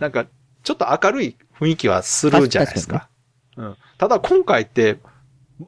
[0.00, 0.26] なんか
[0.62, 3.08] ちょっと明るい雰囲気はするじゃないですか。
[3.56, 3.76] うん。
[3.98, 4.98] ただ今回って、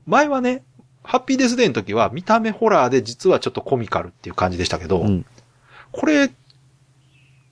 [0.07, 0.65] 前はね、
[1.03, 5.27] ハッピーデスデーの時は見た目ホラーで実はちょっとコミカルっていう感じでしたけど、うん。
[5.93, 6.31] これ、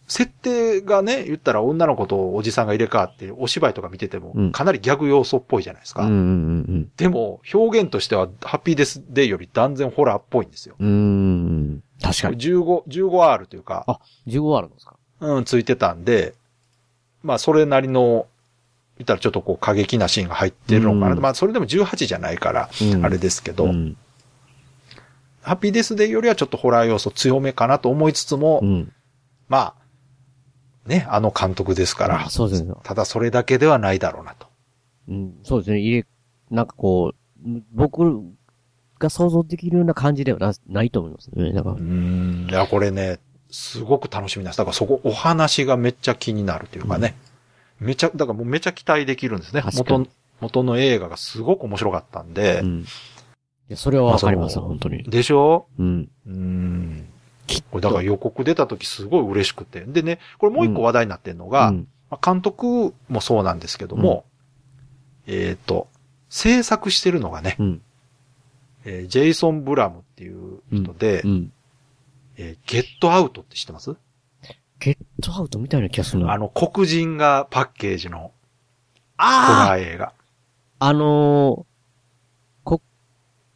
[0.08, 6.02] 設定がね、言ったら女の子とおじさんが入れ替わってお芝居とか見ててもうんかなりギャグ要素っぽいじゃないですか。
[6.02, 10.76] うんうんでも表現としてはハッピーデスデーより断然ホラーっぽいんですよ。
[10.76, 12.38] 確かに。
[12.38, 16.34] 15、15R というか、あ、15あるんですかうん、ついてたんで、
[17.22, 18.26] まあそれなりの、
[18.98, 21.12] 言ったらちょっとこう過激なシーンが入ってるのかな。
[21.12, 23.96] うんまあそれでも18じゃないから、うんあれですけど、うん。
[25.42, 28.92] ハッピーデスデーよりはちょっとホラー要素強めかなと思いつつも、うん。
[29.48, 29.74] まあ、
[30.86, 32.74] ね、あの監督ですからあ、そうですね。
[32.82, 34.46] ただそれだけではないだろうなと。
[35.08, 35.34] うん。
[35.42, 35.80] そうですね。
[35.80, 36.06] 入れ、
[36.50, 38.22] なんかこう、僕
[38.98, 41.52] が想像できるような感じではなないと思いますね。
[41.52, 43.18] なんかう、ん、いや、これね、
[43.50, 44.58] すごく楽しみです。
[44.58, 47.14] だからそこ、お話がめっちゃ気になるというかね。
[47.78, 49.62] めちゃ、だからもうめちゃ期待できるんですね。
[49.74, 50.06] 元、
[50.40, 52.60] 元の映画がすごく面白かったんで。
[52.60, 52.80] うん。
[52.80, 52.84] い
[53.68, 55.02] や、それはわかります、まあ本当に。
[55.04, 55.66] でしょ？
[55.78, 56.08] うん。
[56.26, 57.08] うん。
[57.46, 59.80] きっこれだから予告出た時すごい嬉しくて。
[59.82, 64.24] でね、これもう一個話題になってるのが、うんまあ監督もそうなんですけども、
[65.26, 65.88] えっ、と、
[66.28, 67.82] 制作してるのがね、うん。
[68.84, 71.52] えージェイソン・ブラムっていう人で、うん。
[72.36, 73.96] えーゲットアウトって知ってます？
[74.78, 76.32] ゲットアウトみたいな気がするな。
[76.32, 78.32] あの、黒人がパッケージのホ
[79.16, 80.12] あラー映画。
[80.78, 81.64] あのー、
[82.62, 82.80] こ、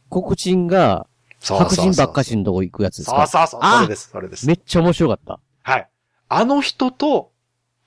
[0.09, 1.10] 黒人が白
[1.41, 3.25] そうそうそう人ばっかしのとこ行くやつですか？
[3.25, 4.53] そうそうそう、それです、それですめ。
[4.53, 5.39] っちゃ面白かった。
[5.63, 5.87] はい。
[6.29, 7.31] あの人と、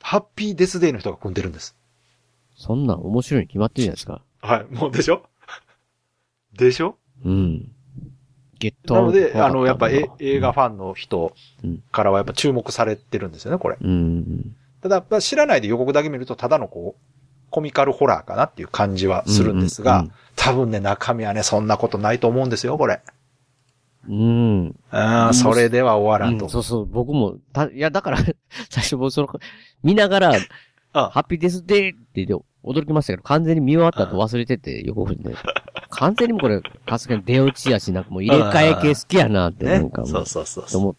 [0.02, 1.76] ハッピーデスデーの人が組んでるんです。
[2.56, 4.20] そんなん面白いに決まってるじゃないですか。
[4.42, 5.24] はい、もうでしょ？
[6.52, 6.96] でしょ？
[7.24, 7.70] うん。
[8.58, 13.76] ゲットなので、あの、やっぱえ映画フファンの人うんからはやっぱ注目されてるんですよね、これ。
[13.80, 14.56] うん。
[14.82, 17.00] ただ、まあ知らないで予告だけ見ると、ただのこう、
[17.50, 23.00] コミカルホラーかなっていう感じはするんですが、うん多分ね、中身はね、そんなことないと思うんですよ、これ。
[24.08, 24.74] うん。
[24.92, 26.50] うん、それでは終わらんとうん。
[26.50, 28.18] そうそう、僕も、た、いや、だから、
[28.70, 29.28] 最初僕その、
[29.82, 30.32] 見ながら、
[30.92, 35.34] あハッピーデスデーって言って驚きましたけど、完全に見終わったと忘れてて、予告で。
[35.90, 40.02] 完全にもうこれ、かすがに出落ちやし、なんかもう入れ替え系好きやなって、なねんか。
[40.02, 40.10] もう。
[40.10, 40.96] そうそうそうとそう。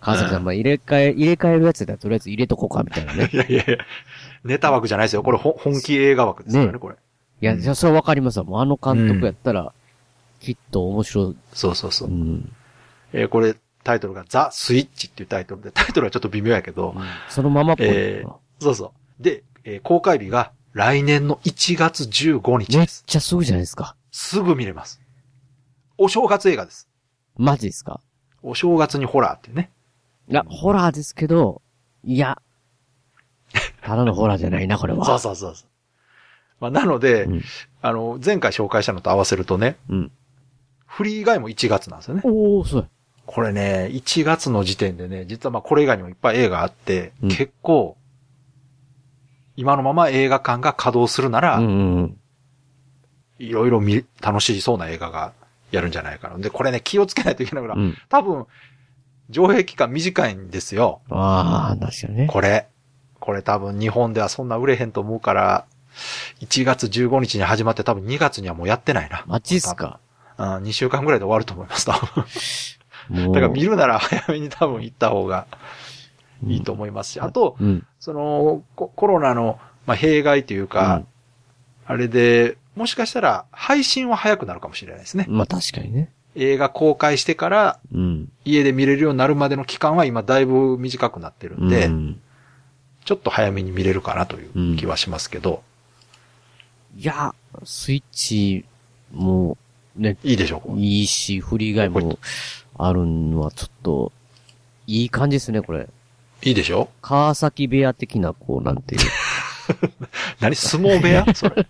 [0.00, 3.30] 川崎さん、まあ入れ替え、入れ替えるやつだったらとりあえず入れとこうか、みたいなね。
[3.32, 3.78] いやいやいや、
[4.44, 5.22] ネタ枠じゃないですよ。
[5.22, 6.96] これほ本気映画枠ですからね、ねこれ。
[7.40, 8.44] いや、うんじゃあそれはわかりますわ。
[8.44, 9.72] もうあの監督やったら、
[10.42, 11.36] きっと面白い。
[11.52, 12.12] そうそうそうう。
[12.12, 12.52] ん。
[13.12, 16.94] えーこれ、タイトルがザ・スイッチっていうタイトルで、 タイトルはちょっと微妙やけど、
[17.28, 17.92] そのままっぽいな。
[17.94, 19.22] えーそうそう。
[19.22, 23.04] で、えー公開日が来年の1月15日めっです。
[23.06, 23.96] ちゃすぐじゃないですか。
[24.10, 25.00] すぐ見れます。
[25.98, 26.88] お正月映画です。
[27.36, 28.00] マジですか？
[28.42, 29.70] お正月にホラーってね。
[30.28, 31.62] いや、ホラーですけど、
[32.04, 32.40] いや、
[33.82, 35.04] ただのホラーじゃないな、これは。
[35.06, 35.68] そうそうそうそう。
[36.60, 37.42] まあ、なので、うん
[37.82, 40.12] あの、前回紹介したのと合わせるとね、うん。
[40.92, 42.20] フリー以外も1月なんですよね。
[42.24, 42.88] おー、そう
[43.24, 47.96] これね、1月の時点でね、実はまあこれ以外にもいっぱい映画あって、うん結構、
[49.56, 52.16] 今のまま映画館が稼働するなら、うんうんうん。
[53.38, 55.32] いろいろ見、楽しそうな映画が
[55.70, 56.36] やるんじゃないかな。
[56.36, 57.96] で、これね、気をつけないといけないのが、うん。
[58.10, 58.46] 多分、
[59.30, 61.00] 上映期間短いんですよ。
[61.08, 62.26] ああ、確かにね。
[62.26, 62.68] これ。
[63.18, 65.64] これ多分日本ではそんな売れへんと思うから、
[66.40, 69.24] 1月15日に始まって多分2月にはもうやってないな。
[69.26, 70.00] マジっすか。
[70.38, 73.32] うん、2週間ぐらいで終わると思います、多分。
[73.32, 75.46] だから見るなら早めに多分行った方が
[76.46, 77.86] いいと思いますし、あと、うん。
[77.98, 81.06] その、ココロナの、まあ、弊害というか、うん
[81.84, 85.26] あれで、もしかしたら配信は早くなるかもしれないですね。
[85.28, 86.10] まあ確かにね。
[86.34, 88.32] 映画公開してからうん。
[88.44, 92.20] 家で見れるようになるまでの期間は今だいぶ短くなってるんで、うん
[93.04, 95.64] ちょっと早めに見れるかなという気はしますけど、
[96.96, 98.64] いや、スイッチ
[99.12, 99.58] も、
[99.96, 100.78] ね、いいでしょう。
[100.78, 102.18] いいし、フリー以外も
[102.78, 104.12] あるのはちょっと、
[104.86, 105.88] いい感じですね、これ。
[106.42, 109.00] いいでしょ川崎部屋的な、こう、なんていう。
[110.40, 110.56] 何？
[110.56, 111.24] 相撲部屋？
[111.34, 111.66] それ。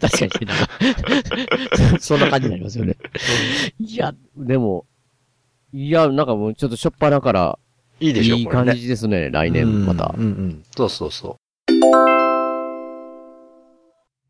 [0.00, 2.96] 確かになんか そんな感じになりますよね。
[3.78, 4.84] いや、でも、
[5.72, 7.58] いや、なんかもうちょっとしょっぱなから、
[8.00, 10.20] いいでしょいい感じですね、来年またうん。
[10.20, 10.62] うんうん。
[10.76, 11.36] そうそうそ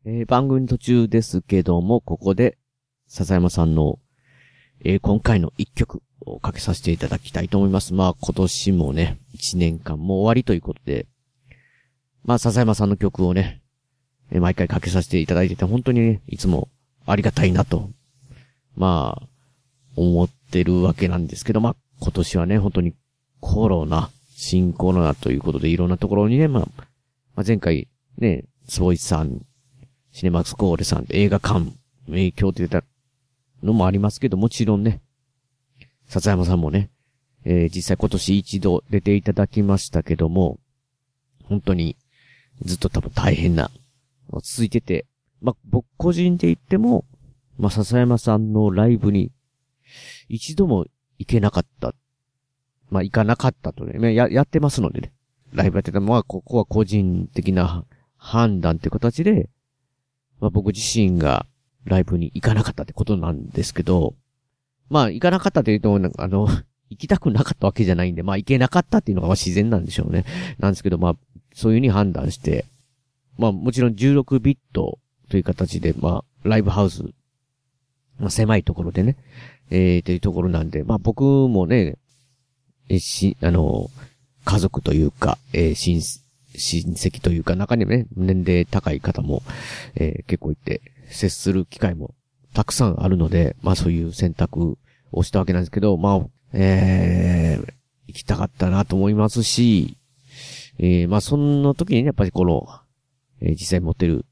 [0.09, 2.57] えー番組途中ですけども、ここで、
[3.07, 3.99] 笹山さんの、
[4.85, 7.93] えー今回の一曲をかけさせていただきたいと思います。
[7.93, 11.07] まあ、今年もね、一年間も終わりということで、
[12.23, 13.61] まあ、笹山さんの曲をね、
[14.31, 16.69] えー毎回かけさせていただいてて、本当にね、いつも
[17.05, 17.89] ありがたいなと、
[18.77, 19.27] まあ、
[19.97, 22.93] 思ってるわけなんですけど、まあ、今年はね、本当に
[23.41, 26.63] コロナ、新コロナということで、いろんなところにね、まあ、
[27.35, 29.41] まあ、前回、ね、スボイスさん、
[30.17, 31.71] シネマスコーレさん、映画館、
[32.07, 32.83] 影響って言った
[33.61, 34.99] のもありますけど、もちろんね、
[36.07, 36.89] 笹山さんもね、
[37.45, 40.57] えー実際今年一度出ていただきましたけども、
[41.43, 41.97] 本当に
[42.63, 43.69] ずっと多分大変な、
[44.41, 45.05] 続いてて、
[45.39, 47.05] まあ、僕個人で言っても、
[47.59, 49.31] まあ、笹山さんのライブに
[50.29, 50.87] 一度も
[51.19, 51.93] 行けなかった。
[52.89, 55.13] まあ、行かなかったとね、まや、やってますのでね。
[55.53, 57.85] ライブやってたまあ、ここは個人的な
[58.17, 59.51] 判断っていう形で、
[60.39, 61.45] まあ、僕自身が
[61.85, 64.13] ライブに行かなかったってことなんですけど、
[64.89, 66.47] まあ、行かなかったというと、あの、
[66.89, 70.23] 行きたくなかったわけじゃないんで、まあ、行けなかったっていうのが自然なんでしょうね。
[70.57, 71.15] なんですけど、まあ、
[71.53, 72.65] そういうふうに判断して、
[73.37, 77.03] まあ、もちろん16ビットという形で、まあ、ライブハウス、
[78.19, 79.17] まあ、狭いところでね、
[79.69, 81.97] えー、というところなんで、まあ、僕もね、
[82.87, 83.89] え、し、あの、
[84.45, 85.99] 家族というか、えー親、
[86.57, 89.43] 親戚というか、中にはね、年齢高い方も、
[89.95, 92.13] えー結構いて、接する機会も
[92.53, 94.77] たくさんあるので、まあそういう選択
[95.11, 97.73] をしたわけなんですけど、まあ、えー、
[98.07, 99.97] 行きたかったなと思いますし、
[100.79, 102.67] えーまあその時にね、やっぱりこの、
[103.41, 104.25] えー実際持ってる、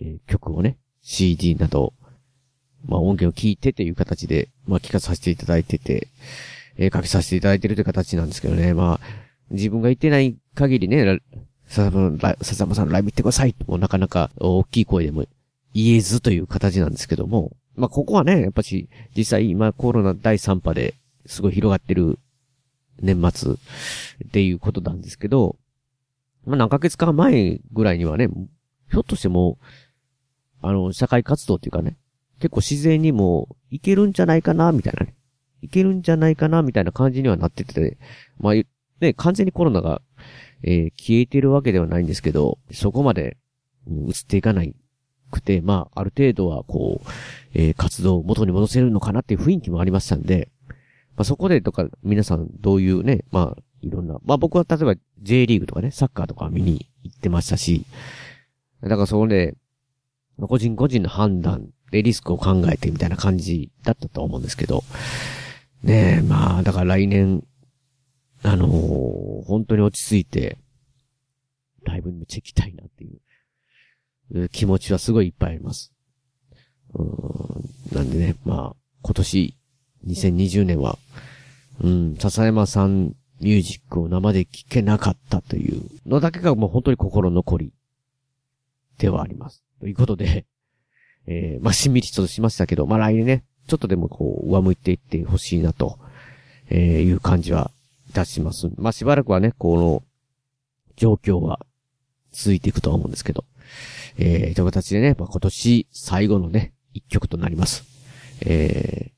[0.00, 1.94] えー曲をね、CD など、
[2.86, 6.08] まあ音源を聞いてという形で、まあ聞かさせていただいてて、
[6.76, 9.00] えーかけさせていただいてるという形なんですけどね、まあ、
[9.50, 11.20] 自分が言ってない限りね、
[11.70, 15.24] 笹山ラ笹山さんライブ行ってくださいもうなかなか大きい声でも
[15.72, 20.94] 言えずという形なんですけども、まあここはね、やっぱし、実際今コロナ第3波で
[21.26, 22.18] すごい広がってる
[23.00, 23.56] 年末っ
[24.32, 25.56] ていうことなんですけど、
[26.44, 28.28] まあ何ヶ月か前ぐらいにはね、
[28.90, 29.64] ひょっとしてもう、
[30.62, 31.96] あの、社会活動っていうかね、
[32.40, 35.14] 結構自然にもいけるんじゃないかな、みたいなね。
[35.62, 37.98] いけるんじゃないかな、みたいな感じにはなってて、
[38.38, 38.54] まあ、
[39.00, 40.02] ね、完全にコロナが、
[40.62, 43.36] えー消えてるわけではないんですけど、そこまで、
[43.86, 44.74] うん移っていかない
[45.30, 47.08] くて、まあ、ある程度は、こう、
[47.54, 50.50] えー活動を元に戻せるのかなっていう雰囲気もありましたんで、
[51.16, 57.86] まあ、そこでとか、皆さんどういうね、まあ、いろんな、まあ僕は例えば J リーグとかね、サッカーとか見に行ってましたし、
[58.82, 59.56] だからそこで、
[60.38, 64.84] 個人個人の判断でリスクを考えてみたいな感じだったと思うんですけど、
[65.82, 67.42] ねえ、まあ、だから来年、
[68.42, 70.58] あのー本当に落ち着いて、
[71.82, 73.08] ライブにめっちゃ行きたいなってい
[74.32, 75.92] う気持ちはすごいいっぱいあります。
[76.94, 79.56] うんなんでね、まあ、今年、
[80.06, 80.98] 2020年は、
[81.82, 87.72] うん、笹山さんミュージックを生で聴けなかったというのだけがもう本当に心残り
[88.98, 89.64] ではあります。
[89.80, 90.46] ということで、
[91.26, 95.98] えー、まあ、しんみりちょっとしましたけど、まあ、来年ね、ちょっとでもこう、上向いていってほしいなと、
[96.68, 97.72] えー、いう感じは
[98.10, 98.68] いたします。
[98.76, 100.02] まあ、しばらくはね、この、
[100.96, 101.64] 状況は
[102.32, 103.44] 続いていくとは思うんですけど、
[104.18, 107.84] えー、という形でね、まあ、今年最後のね、一曲となります。
[108.42, 109.12] えー、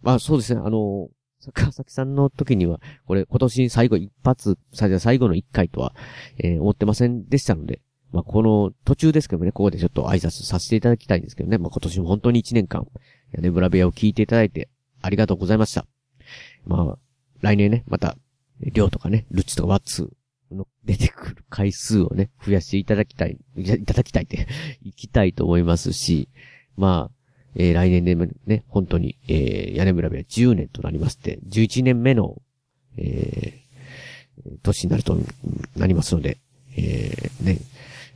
[0.00, 5.94] まあ、そうですね、あの、坂崎さんの時には、これ今年最後一発、最最後の一回とは、
[6.38, 7.80] えー思ってませんでしたので、
[8.12, 12.86] まあ、この途中ですけどね、ここでちょっと挨拶させていただきたいんですけどね、まあ、今年も本当に一年間、
[13.32, 14.70] 屋根ブラ部屋を聞いていただいて、
[15.02, 15.86] ありがとうございました。
[16.64, 16.98] まあ、
[17.42, 18.16] 来年ね、また、
[18.60, 20.12] りょうとかね、ルッチとかワッツ
[20.50, 24.46] の出てくる回数をね、増やしていただきたい、いただきたいって、
[24.82, 26.28] 行きたいと思いますし、
[26.76, 27.16] まあ、
[27.54, 28.14] えー来年で
[28.46, 32.40] ね、本当に、えー屋根ブラ部屋10年となりまして、11年目の、
[32.96, 33.66] えー
[34.62, 35.18] 年になると、
[35.76, 36.38] なりますので、
[36.76, 37.58] えーね、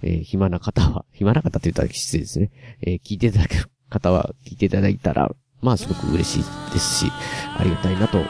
[0.02, 2.50] えー暇な方は、暇な方って言ったら失礼ですね。
[2.82, 7.12] えー聞いていただける方は、聞いていただいたら、まあすごく嬉しいですし、
[7.58, 8.28] ありがたいなと思っ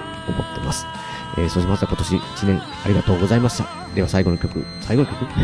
[0.55, 0.87] てます。
[1.39, 3.66] えーそうしました今年1年ありがとうございました。
[3.95, 5.24] では最後の曲、最後の曲？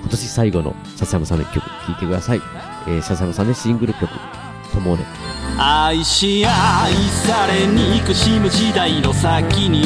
[0.00, 2.40] 今年最後の笹山さんの曲聴いてください。
[2.86, 4.08] えー笹山さんのシングル曲、
[4.72, 5.04] ともね。
[5.58, 9.84] 愛し愛され憎しむ時代の先に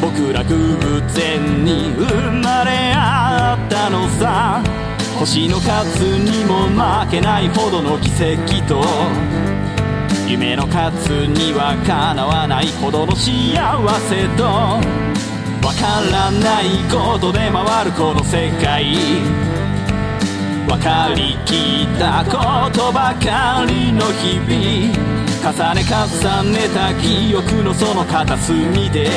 [0.00, 0.78] 僕ら偶
[1.08, 4.62] 然に生まれ合ったのさ
[5.18, 8.82] 星の数にも負けないほどの奇跡と
[10.32, 13.52] 夢の数にはかなわないほどの幸
[14.08, 14.80] せとわ
[15.74, 18.96] からないことで回るこの世界。
[20.66, 25.12] 分かりきったことばかりの日々。
[25.42, 29.10] 重ね重ねた記憶のその片隅で。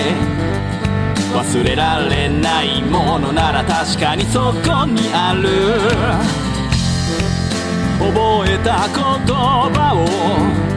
[1.34, 5.48] 忘れられないものなら確かにそこにある。
[8.00, 10.75] 覚えた言葉を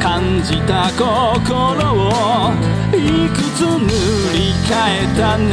[0.00, 2.52] 感じた心を
[2.94, 3.86] いくつ塗
[4.32, 5.52] り替えたな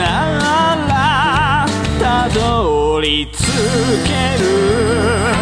[0.87, 1.65] ら
[1.99, 3.37] たどり着
[4.07, 5.36] ける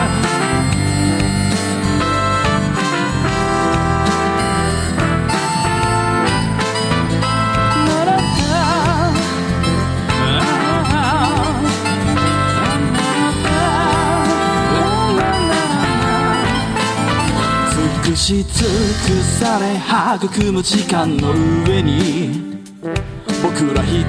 [18.16, 19.76] し尽くされ
[20.16, 21.32] 育む時間の
[21.68, 22.60] 上に
[23.44, 24.06] 僕ら必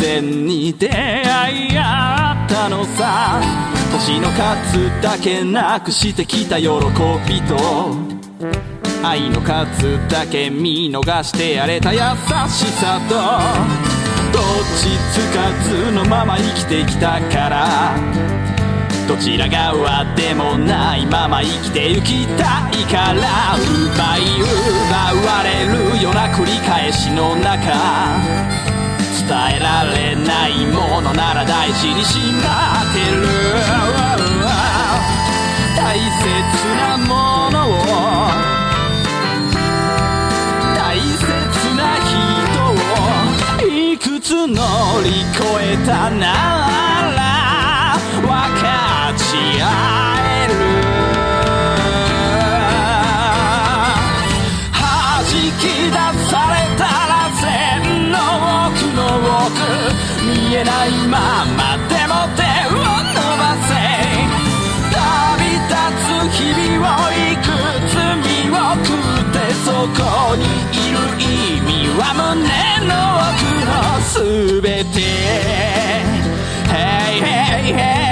[0.00, 3.68] 然に出会い合ったのさ。
[3.90, 6.70] 年の数だけなくしてきた喜び
[7.42, 7.96] と
[9.02, 13.14] 愛の数だけ見逃してやれた優しさと
[14.32, 14.42] どっ
[14.76, 18.37] ちつかずのまま生きてきたから。
[19.08, 24.94] どちら側でもないまま生きてゆきたいから奪い奪
[25.26, 27.72] われるような繰り返しの中
[29.26, 33.26] 伝えられないものなら大事にしまってる
[35.74, 36.12] 大切
[36.76, 37.72] なものを
[40.76, 41.26] 大切
[41.76, 44.62] な人をいくつ乗
[45.02, 46.77] り越えたなら
[49.38, 50.52] える
[54.72, 54.82] 弾
[55.58, 55.96] き出
[56.28, 57.46] されたら線
[58.10, 58.16] の
[58.68, 59.00] 奥の
[59.46, 59.58] 奥
[60.24, 61.16] 見えないま
[61.56, 63.70] までも手を伸ばせ
[64.90, 64.98] 旅
[65.54, 65.70] 立
[66.04, 67.46] つ日々をいく
[67.88, 67.92] つ
[68.24, 70.00] 見送ってそこ
[70.36, 71.24] にいる意
[71.60, 71.68] 味
[71.98, 72.46] は胸
[72.86, 72.92] の
[73.28, 73.70] 奥の
[74.62, 74.96] 全て
[76.68, 78.07] Hey hey hey.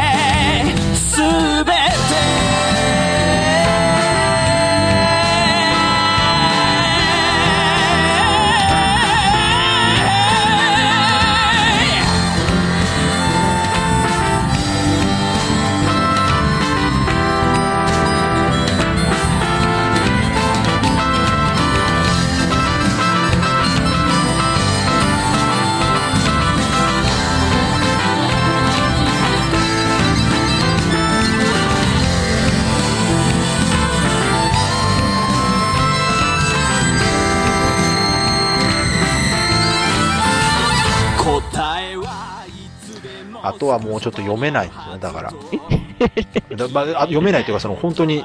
[43.67, 45.33] とはもうちょっと読めないんですよね、だから。
[46.57, 48.25] だまあ、あ読めないというか、その本当に、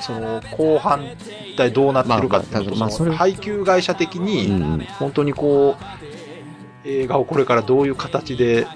[0.00, 4.86] その後半一体どうなってるかっていうのと、まあまあその配給会社的うんに、うん。
[4.98, 8.66] 本当にこう、映画をこれからどういう形で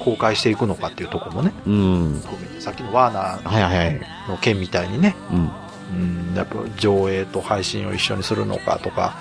[0.00, 2.20] 公開していくのかっていうところもね、うん。
[2.22, 4.00] 含めてさっきのワーナーはいはいはい。
[4.28, 5.50] の件みたいにね、うん。
[5.92, 9.18] うん、やっぱ上映と配信を一緒にするのかとか、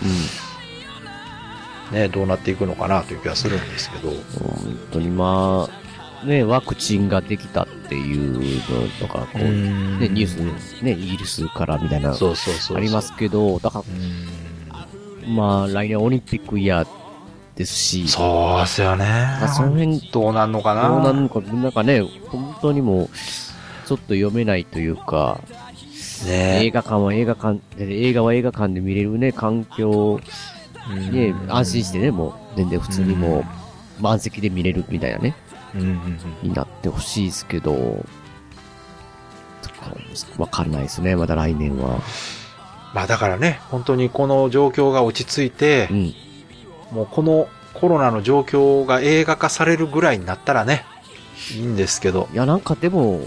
[1.91, 10.35] ね、どうなっていくのかなという気がするんですけど、本当にまあ、ね、ワクチンができたっていうのとか、こう、ね、ニュース
[10.83, 12.77] でね、イギリスからみたいな、そうそうそう。
[12.77, 14.69] ありますけど、だかうん。
[14.69, 16.87] ら、まあ、来年オリンピックイヤー
[17.55, 19.05] ですし、そうっすよね。
[19.05, 20.87] まあ、その辺、どうなんのかな。
[20.89, 23.09] どうなるのか、なんかね、本当にもう、
[23.87, 25.41] ちょっと読めないというか、
[26.27, 30.19] 映ね画館は映画館で、映画は映画館で見れるね、環境、
[30.89, 33.45] ね、安心してね、もう、全然普通にも
[33.99, 35.35] う、満席で見れるみたいなね、
[35.75, 38.05] うんうんうんになってほしいですけど、
[40.37, 41.99] わかんないですね、まだ来年は。
[42.93, 46.13] まあだからね、本当にこの状況が落ち着いてう、ん。
[46.91, 50.83] もうこのコロナの状況が映画化されるぐらいになったらね、
[51.55, 52.27] いいんですけど。
[52.33, 53.21] いや、なんかでも、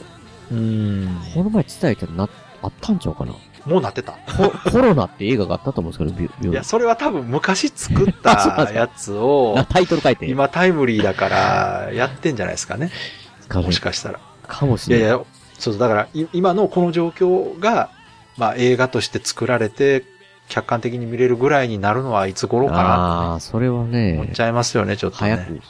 [0.50, 1.16] うん。
[1.34, 2.28] この前伝えたらな、
[2.62, 3.34] あったんちゃうかな。
[3.66, 4.12] もうなってた。
[4.36, 10.26] ココロナって映画があったと思うんですけどいや、それは多分昔作った やつをな、タイトル書いて。
[10.26, 12.90] 今タイムリーだからやってんじゃないですかね。
[13.48, 14.20] かももしかしたら。
[14.46, 15.06] かもしれない。
[15.06, 15.24] いやいや、
[15.58, 17.90] そうだからい今のこの状況が、
[18.36, 20.04] まあ映画として作られて、
[20.48, 25.30] 客観的に見れるぐらいになるのはいつ頃かなああ、それはね思っ、ちゃいますよね、ちょっとね。
[25.30, 25.60] 早く。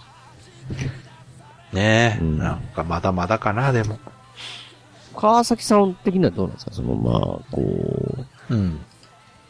[1.72, 3.98] ねえ、うんなんかまだまだかな、でも。
[5.14, 6.72] 川崎さん的にはどうなんですか？
[6.72, 7.62] その、まあ、こ
[8.50, 8.80] う、うん。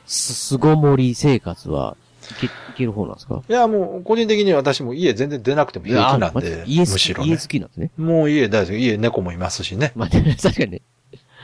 [0.06, 1.96] す、巣ごもり生活は
[2.30, 3.42] いけ、いける方なんですか？
[3.48, 7.46] いや、もう、個人的には私も家全然出なくても平気なんあで、家むしろね家好。
[7.46, 7.90] きなんですね？
[7.96, 8.78] もう家大好き。
[8.78, 9.92] 家猫もいますしね。
[9.96, 10.80] まあ、確かにね。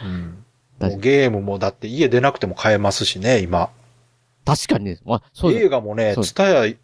[0.04, 0.44] うん。
[0.80, 3.68] もうゲームもだって家出なくても買えますしね、今。
[4.46, 4.98] 確かにね。
[5.04, 6.78] まあ、そうだ映画もねツタヤ、い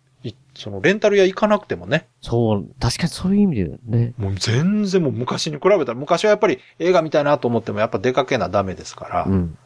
[0.57, 4.15] そのレンタル屋行かなくてもね、そう、確かにそういう意味でね。
[4.17, 9.59] もう全然もう昔に比べたら、昔はやっぱり映画見たいなと思ってもやっぱ出かけなダメですから、うん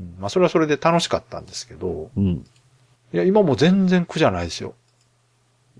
[0.00, 0.16] うん。
[0.18, 2.44] まあそれはそれで楽しかったんですけど、うん。
[3.12, 4.74] いや、今もう全然苦じゃないですよ。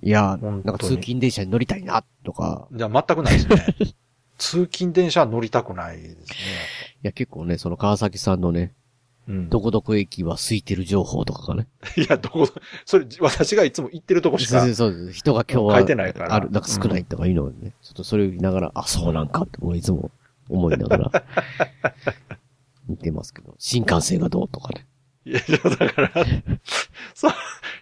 [0.03, 2.69] いや、なんか通勤電車に乗りたいな、とか。
[2.73, 3.67] じゃあ全くないですね。
[4.39, 6.17] 通勤電車は乗りたくないですね。
[7.03, 8.75] いや、結構ね、その川崎さんのね、
[9.27, 11.67] うん、どこどこ駅は空いてる情報とかがね。
[11.97, 12.47] いや、どこ、
[12.85, 15.13] それ私がいつも行ってるとこしかそうです、そうです。
[15.13, 20.11] 人が今日は、書いてないからある、なんか少ないとかいうのをね、ちょっとそれを見ながら、あ、そうなんかって、いつも
[20.49, 21.25] 思いながら、
[22.87, 24.87] 見てますけど、新幹線がどうとかね。
[25.25, 25.41] いや、
[25.79, 26.13] だから、
[27.15, 27.33] そう、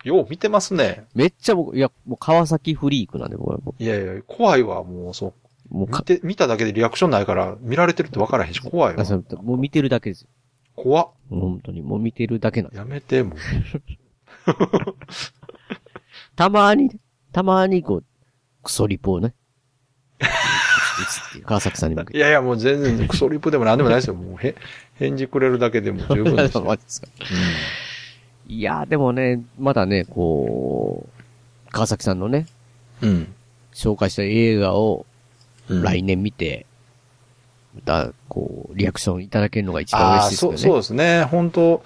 [0.04, 1.06] よう見てますね。
[1.14, 5.34] めっちゃ僕、いや、もう川崎フリークなんで、僕はもいやいや、怖いわ、もう、そう。
[5.72, 9.04] う、もうか、見て、見ただけでリアクションないから、見られてるって分からへんし、怖いわあ。
[9.04, 10.28] そうもう見てるだけですよ。
[10.76, 11.08] 怖っ。
[11.30, 13.38] 本当に、もう見てるだけなんでやめて、もう。
[16.36, 16.96] たまにね、
[17.32, 18.04] たまにこう、
[18.62, 19.34] クソリポをね。
[21.44, 22.18] 川崎さんに向けて。
[22.18, 24.14] いやいや、もう全然、クソリップでも何でもないですよ。
[24.14, 24.54] もう、へ、
[24.94, 26.64] 返事くれるだけでも十分ですよ。
[26.64, 27.08] マジですか
[28.46, 32.46] いやー、でもね、まだね、こう、川崎さんのね、
[33.00, 33.34] うん。
[33.72, 35.06] 紹介した映画を
[35.68, 35.82] うん。
[35.82, 36.71] 来年見て、ま
[37.80, 40.58] た、こう、リアクションいただけるのが一番嬉しいですよね。
[40.58, 41.24] そう、そうですね。
[41.24, 41.82] 本当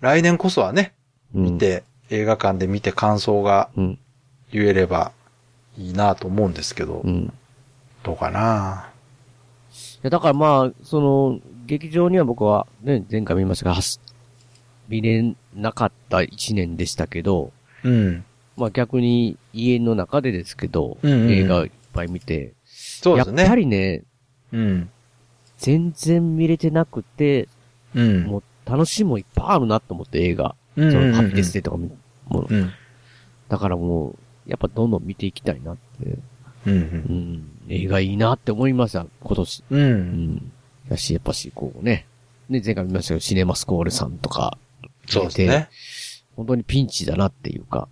[0.00, 0.94] 来年こそはね、
[1.34, 1.58] うん見。
[1.58, 3.98] て、映画館で見て感想がうん。
[4.52, 5.10] 言えれば
[5.76, 7.14] いいなと思うんですけど、うん。
[7.24, 7.30] い
[8.04, 8.88] どうかな
[10.04, 13.76] や、だからまあ、その、劇場には僕はね、前回見ましたが、
[14.88, 17.52] 見れなかった一年でしたけど、
[17.82, 18.24] うん。
[18.56, 23.42] まあ逆に家の中でですけど、うんうんうん映画いっぱい見て、そうですね。
[23.42, 24.02] やっぱりね、
[24.52, 24.90] うん。
[25.64, 27.48] 全然見れてなくて、
[27.94, 28.24] うん。
[28.24, 30.54] もう楽しみもいっぱいあるなと思って映画。
[30.76, 31.88] うんうんうんそのハッピーデスデーとか見
[32.28, 32.46] もの。
[32.50, 32.70] うん。
[33.48, 36.18] だからもう、やっぱどんどん見ていきたいなって。
[36.66, 36.72] うん。
[36.72, 37.50] うん。
[37.68, 39.64] 映画いいなって思いました、今年。
[39.70, 39.80] うん。
[39.80, 39.82] う。
[39.82, 39.90] うん
[40.34, 40.52] ん。
[40.90, 42.06] やし、やっぱし、こうね。
[42.50, 44.58] ね、前回見ましたけど、シネマスコールさんとか、
[45.08, 45.70] そうですね。
[46.36, 47.88] 本当にピンチだなっていうか、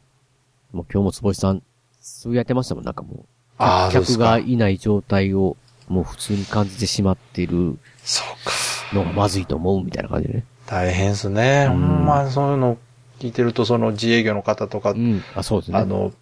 [0.73, 1.63] もう今日も坪井さん、
[2.01, 3.25] そうやってましたもん、なんかもう。
[3.59, 4.51] ああ、そうですか客が。
[4.51, 5.57] いない状態を、
[5.93, 8.53] もう普通に感じてしまっているそうか。
[8.95, 10.45] のがまずいと思うみたいな感じでね。
[10.67, 11.67] 大変ですね。
[11.69, 12.79] うんほんま、そういうの
[13.19, 15.23] 聞いてると、その自営業の方とかう、ん。
[15.35, 15.79] あ、そうですね。
[15.79, 16.13] あの、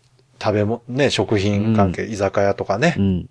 [0.43, 3.31] 食べも、ね、食品関係、居酒屋とかねう、ん。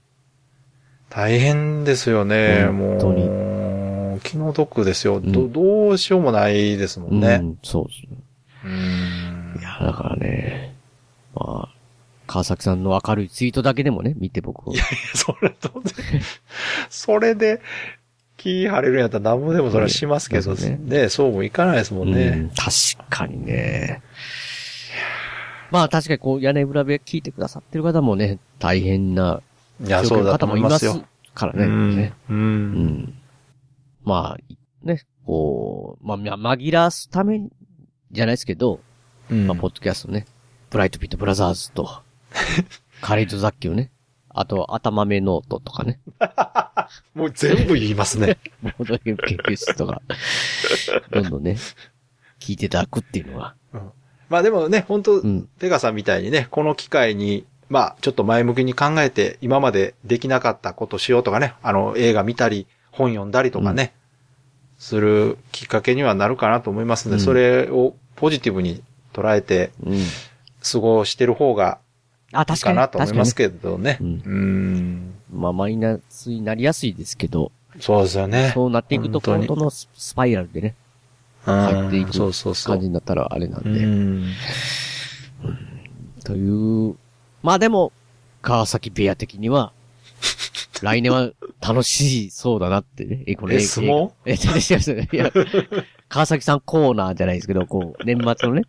[1.10, 2.66] 大変ですよね。
[2.68, 5.20] 本当にもう、気の毒ですよ。
[5.20, 7.40] んど、どうしようもないですもんね。
[7.42, 8.18] うん、そうですね。
[8.64, 9.64] うんい。
[9.64, 10.76] や、だからね、
[11.34, 11.79] まあ、
[12.30, 14.64] 川崎さんの明るいツイートだけでもね、見て僕、
[15.16, 15.82] それと、
[16.90, 17.60] それで、
[18.38, 22.30] 気晴れるんやったら何もでもそれはしますけど、そうですね、そうもいかないですもんうね。
[22.30, 22.70] ん、確
[23.10, 24.04] かにね。
[25.72, 29.42] まあ確かにこう、屋根裏部屋聞いてくださってる方もね、大変な
[29.84, 31.10] いや、そうだと方もいます思いますよ。
[31.34, 31.66] からね。
[31.66, 32.14] うんね。
[32.30, 32.34] う。
[32.34, 33.14] うんん。
[34.04, 37.50] まあ、ね、こう、まあ、ま紛らわすために、
[38.12, 38.80] じゃないですけど、
[39.32, 40.26] うんまあ、ポッドキャストね、
[40.70, 42.02] ブライトピットブラザーズと、
[43.02, 43.92] カレイト雑記をね、
[44.30, 46.00] あと、頭目ノートとかね、
[47.14, 48.38] もう全部言いますね。
[48.62, 50.02] ボードゲーム研究室とか、
[51.12, 51.58] どんどんね、
[52.40, 53.56] 聞いていただくっていうのは、
[54.30, 55.50] まあでもね、本当うん。
[55.60, 63.94] ペガさんみたいにね、この機会に、まあ、ちょっと前向きに考えて、今までできなかったことしようとかね、あの、映画見たり、本読んだりとかね、
[64.78, 67.26] するきっかけにはなるかなと思いますので、うん。
[67.26, 70.00] それをポジティブに捉えてうん。
[70.72, 71.80] 過ごしてる方が
[72.32, 72.76] あ、確かに。
[72.76, 73.98] かなと思います確けどね。
[74.00, 75.14] ううんん。
[75.34, 78.52] まあ、マイナスになりやすいですけど、そうですよね。
[78.54, 80.76] そうなっていくと、本当のススパイラルでね、
[81.48, 82.12] うん入っていく。
[82.12, 83.86] 感じになったらあれなんうで。
[83.86, 84.26] ん。
[86.24, 86.96] という、
[87.42, 87.92] まあでも、
[88.42, 89.72] 川崎ベア的には、
[90.82, 93.24] 来年は楽しいそうだなってね。
[93.28, 95.32] え、これえ相撲え、違う違ういや、
[96.08, 98.64] 川崎さんコーナーじゃないですけど、こう、年末のね、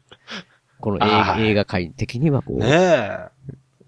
[0.81, 3.29] この映画界的にはこう、ねえ。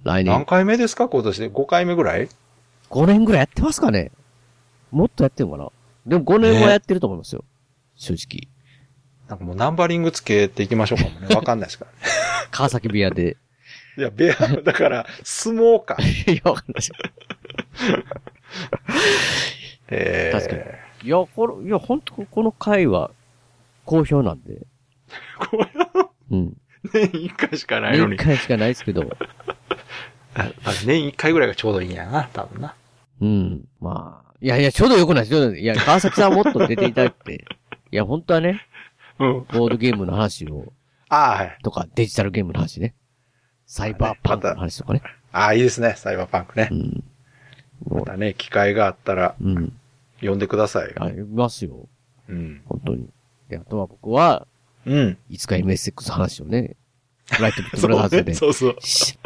[0.04, 1.08] 来年何回目ですか？
[1.08, 2.28] 今年で5回目ぐらい
[2.90, 4.10] ？5年ぐらいやってますかね
[4.90, 5.70] もっとやってるのかな
[6.06, 7.44] でも5年はやってると思いますよ。
[7.96, 8.48] 正直。
[9.28, 11.28] なんかもうナンバリングつけていきましょうかもね。
[11.34, 11.96] わかんないですからね。
[12.50, 13.36] 川崎部屋で。
[13.96, 15.96] いや、ベア、だから、相撲か。
[16.26, 16.92] いや、わかんないです
[19.88, 23.10] えー、確かにいや、これ、いや、本当この回は、
[23.84, 24.62] 好評なんで。
[25.50, 25.66] これ
[26.30, 26.56] うん。
[26.92, 28.16] 年一回しかないの年に。
[28.18, 29.08] 回しかないですけど。
[30.34, 30.50] あ
[30.86, 32.74] 年一回ぐらいがちょうどいいんやな、多分な。
[33.20, 33.64] うん。
[33.80, 34.32] まあ。
[34.40, 35.30] いやいや、ちょうどよくないです。
[35.30, 37.44] ちょうどいや、川崎さんはもっと出ていただいて。
[37.92, 38.66] いや、本当はね、
[39.18, 39.32] うん。
[39.52, 40.72] ボードゲームの話を、
[41.08, 41.58] ああ、はい。
[41.62, 42.94] とか、デジタルゲームの話ね。
[43.66, 45.02] サイバーパンクの話とかね。
[45.30, 46.74] ああ、いいですね、サイバーパンクねう。
[46.74, 47.04] ん。
[47.88, 49.72] またね、機会があったら、うん。
[50.20, 50.94] 呼んでくださいよ。
[50.96, 51.88] ありますよ。
[52.28, 52.62] うん。
[52.66, 53.08] 本当に。
[53.48, 54.46] で、あとは僕は、
[54.86, 55.18] うん。
[55.28, 56.76] いつか MSX の話をね、
[57.36, 58.34] ブライトビットブラザーズで。
[58.34, 58.76] そうそう。
[58.80, 59.18] し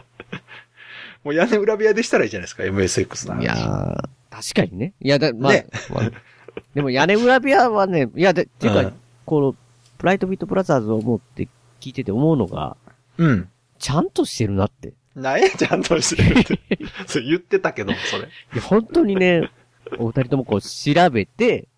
[1.25, 3.43] もう屋根裏部屋でしたらいいじゃないですか、MSX の話。
[3.43, 4.95] いやー、確かにね。
[5.01, 6.11] いや、だ、まあ、ねまあ
[6.75, 8.93] でも屋根裏部屋はね、いや、で、っていうか、うん
[9.27, 9.55] この、
[9.99, 11.49] ブライトビットブラザーズを思って
[11.81, 12.77] 聞いてて思うのが、
[13.19, 13.49] うん。
[13.79, 14.95] ちゃんとしてるなって。
[15.15, 16.61] なんや、ちゃんとしてるって。
[17.07, 18.25] それ言ってたけど、それ。
[18.25, 19.51] いや、本当にね、
[19.99, 21.69] お二人ともこう調べて、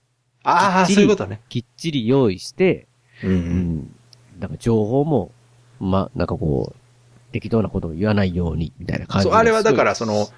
[0.43, 1.41] ああ、そういうことね。
[1.49, 2.87] きっちり用意して、
[3.23, 3.29] う。
[3.29, 3.35] うん
[3.79, 3.97] ん。
[4.39, 5.33] なんか情報も、
[5.81, 10.29] ま、なんかこう、適当なことを言わないように、みたいな感じそう、であれはだから、その、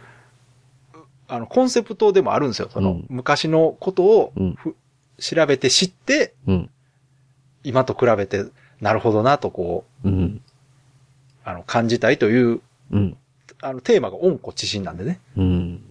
[1.28, 2.68] あの、コンセプトでもあるんですよ。
[2.72, 4.74] その、うん昔のことをうんふ、
[5.18, 6.70] 調べて知って、うん。
[7.62, 8.44] 今と比べて、
[8.80, 10.40] なるほどなと、こう、うん。
[11.44, 12.60] あの、感じたいという、
[12.90, 13.16] うん。
[13.62, 15.20] あの、テーマが温故知新なんでね。
[15.36, 15.44] うん。
[15.44, 15.82] うん。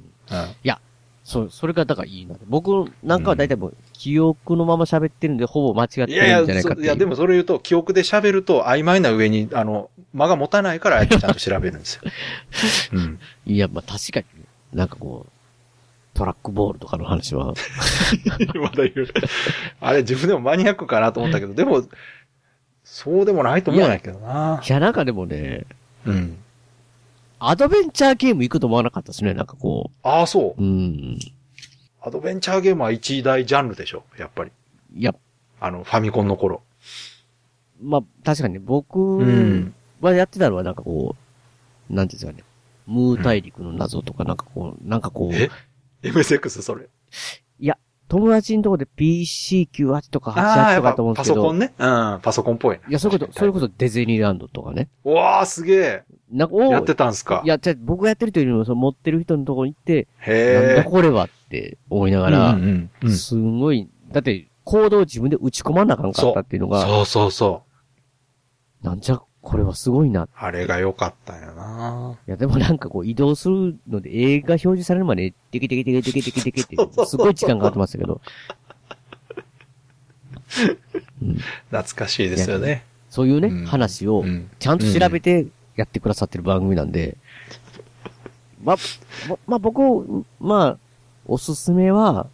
[1.29, 2.35] そう、それがだからいいな。
[2.47, 6.75] 僕なんかは大体もう、記憶のまま喋ってるんで、ほぼ間違ってるんじいやいやゃないかっていう。
[6.77, 12.03] そいや、でもそれ言うと、記憶で喋ると曖昧な上に、あの、間が持たないから、あえてちゃんと調べるんですよ。
[12.97, 13.19] うん。
[13.45, 14.25] いや、まあ確かに、
[14.73, 17.47] なんかこう、トラックボールとかの話は、
[18.55, 19.07] まだ言う。
[19.81, 21.83] あれ、自分でもマニアックかなと思ったけど、でも、
[22.85, 24.61] そうでもないと思うんやけどな。
[24.65, 25.65] いや、なんかでもね、
[26.05, 26.37] うん。
[27.39, 30.65] アドベンチャーゲーム行くと思わなかったですね、なんかこああ、そうう。。
[30.65, 31.19] うん。
[32.01, 34.51] アドベンチャーゲームは一大ジャンルでしょ、やっぱり。
[34.95, 35.13] いや、
[35.59, 36.61] あの、ファミコンの頃。
[37.81, 39.73] まあ確かにね、僕うん。
[40.01, 41.15] はやってたのはなんかこ
[41.89, 42.43] う、なんていうんですかね、
[42.87, 45.49] ムー大陸の謎とかなんかこう、なんかこう、え
[46.03, 46.87] ?MSX それ。
[48.09, 51.73] 友達のとこで PC98 とかああ、88とかと思うんですけど、パソコンね。
[51.77, 52.79] うん、パソコンっぽい。
[52.89, 54.89] いや、それこそ、それこそディズニーランドとかね。
[55.05, 56.03] うわあ、すげえ。
[56.31, 57.41] なんか、おやってたんすか？
[57.45, 57.47] い。
[57.47, 60.83] や、じゃあ僕がやってるというよりも、その持ってる人のとこに行って、なん。
[60.83, 67.63] だこれはって思いながら、うんうんうんすごい、だって、コードを自分で打ち込まなあかんかったっていうのが、そうそうそ
[68.83, 68.85] う。
[68.85, 70.29] なんじゃ、これはすごいな。
[70.35, 78.21] あれが良かったんやないや、でもなんかこう移動するので、映画表示されるまで、テキテキテキテキテキテキってすごい時間かかってましたけど、
[81.71, 82.85] 懐かしいですよね。
[83.09, 87.17] そういうね、うん話をう、んちゃんと調べてやってくださってる番組なんで、
[88.63, 88.75] ま、
[89.27, 90.77] ま、まあ、僕、まあ、
[91.25, 92.27] おすすめは、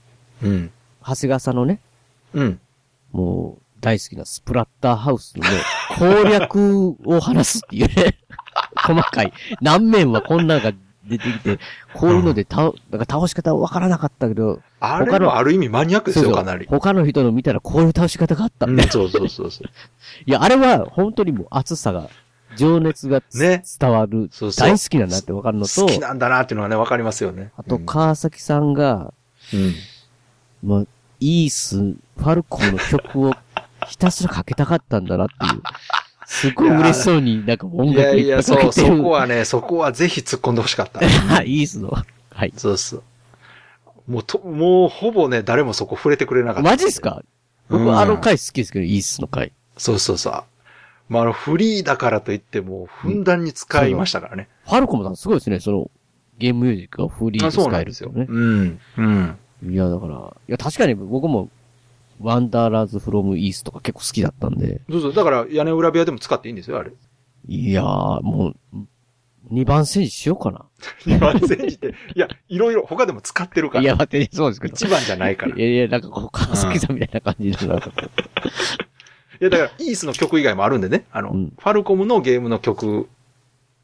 [0.44, 0.72] うん。
[1.02, 1.80] 長谷川さんのね、
[2.34, 2.60] うん。
[3.14, 5.50] もう、大好きなスプラッターハウスのね、
[6.00, 8.18] 攻略を話すっていうね、
[8.76, 9.32] 細かい。
[9.62, 10.74] 何面はこんなのが
[11.08, 11.60] 出てきて、
[11.94, 16.66] こういうので倒、なんか倒し方わからなかったけど、あれ他のもある意味マニアックですよ、そうそうかなり。
[16.68, 18.66] 他の人の見たらこういう倒し方があった。
[18.66, 19.68] うんそうそうそうそう。
[20.26, 22.10] いや、あれは本当にもう熱さが、
[22.56, 27.52] 情熱がつね伝わる、そうそう大好きなんだってわかるのと好、きなんだなっていうのはね、わかりますよね。
[27.56, 29.14] あと、川崎さんが、
[29.54, 29.76] うん。
[30.68, 30.88] もう、
[31.20, 33.34] イース、ファルコムの曲を
[33.88, 35.62] ひたすらかけたかったんだなっていう。
[36.28, 38.98] すごい嬉しそうになんか音い楽いっぱやいや、そう、いかけてる。
[38.98, 41.02] そこはね、そこはぜひ突っ込んでほしかった。
[41.02, 41.94] イースの。
[42.32, 42.54] はい。
[42.58, 43.04] そうそう。
[44.08, 46.70] もうと、もうほぼね、誰もそこ触れてくれなかった。
[46.70, 47.22] マジっすか？
[47.70, 49.52] 僕、うんあの回好きですけど、イースの回。
[49.78, 50.44] そうそうそう。
[51.10, 54.48] まあ、あの、フリーだからといっても、ふんだんに使いましたからね。
[54.66, 55.92] ファルコムさんすごいですね、その、
[56.40, 58.10] ゲームミュージックがフリーで使なんですよ。
[58.12, 58.26] ね。
[58.28, 58.80] うん。
[58.98, 59.38] うん。
[59.72, 61.50] いや、だから、いや、確かに僕も、
[62.20, 65.14] ワンダーラーズフロムイースとか結構好きだったんで、そうそう。
[65.14, 66.92] だから、屋根裏部屋でも使っていいんですよ、あれ。
[67.48, 68.78] いやー、もう、
[69.52, 70.66] 二番戦士しようかな。
[71.06, 71.94] 二番煎じて。
[72.16, 73.84] いや、いろいろ、他でも使ってるから。
[73.84, 74.74] いや、待って、そうですけど。
[74.74, 75.56] 一番じゃないから。
[75.56, 81.06] いいやいや、なんかこう、川崎さんみたいな感じで、なんかこうや、だから、イースの曲以外もあるんでね。
[81.12, 83.10] あの、うんファルコムのゲームの曲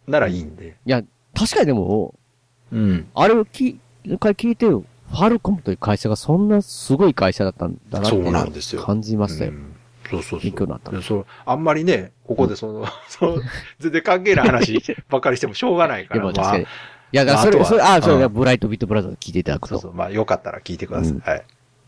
[0.08, 0.78] ならいいんで。
[0.86, 1.04] いや、
[1.34, 2.16] 確かにでも、
[2.72, 3.08] うん。
[3.14, 4.84] あれをき、一回聞いてよ。
[5.12, 9.54] ファルコムという会社がそんなすごい会社だったんだなってそうなんですよ感じましたよう。
[9.54, 9.76] ん
[10.10, 10.40] そうそうそう。
[10.42, 13.44] 勉強になったでそうあんまりね、ここでその、そう、
[13.80, 16.22] 全然関係ない話ばっかりしてもしょうがないから。
[16.22, 16.64] でも確かに。
[16.64, 16.70] いま
[17.12, 19.76] や、だからそれ、まあそれ、あ、そうブライトビットブラザーズ聞いていただくと。
[19.76, 19.98] あそうそう。
[19.98, 21.14] まあ、よかったら聞いてください。
[21.14, 21.44] うんはい。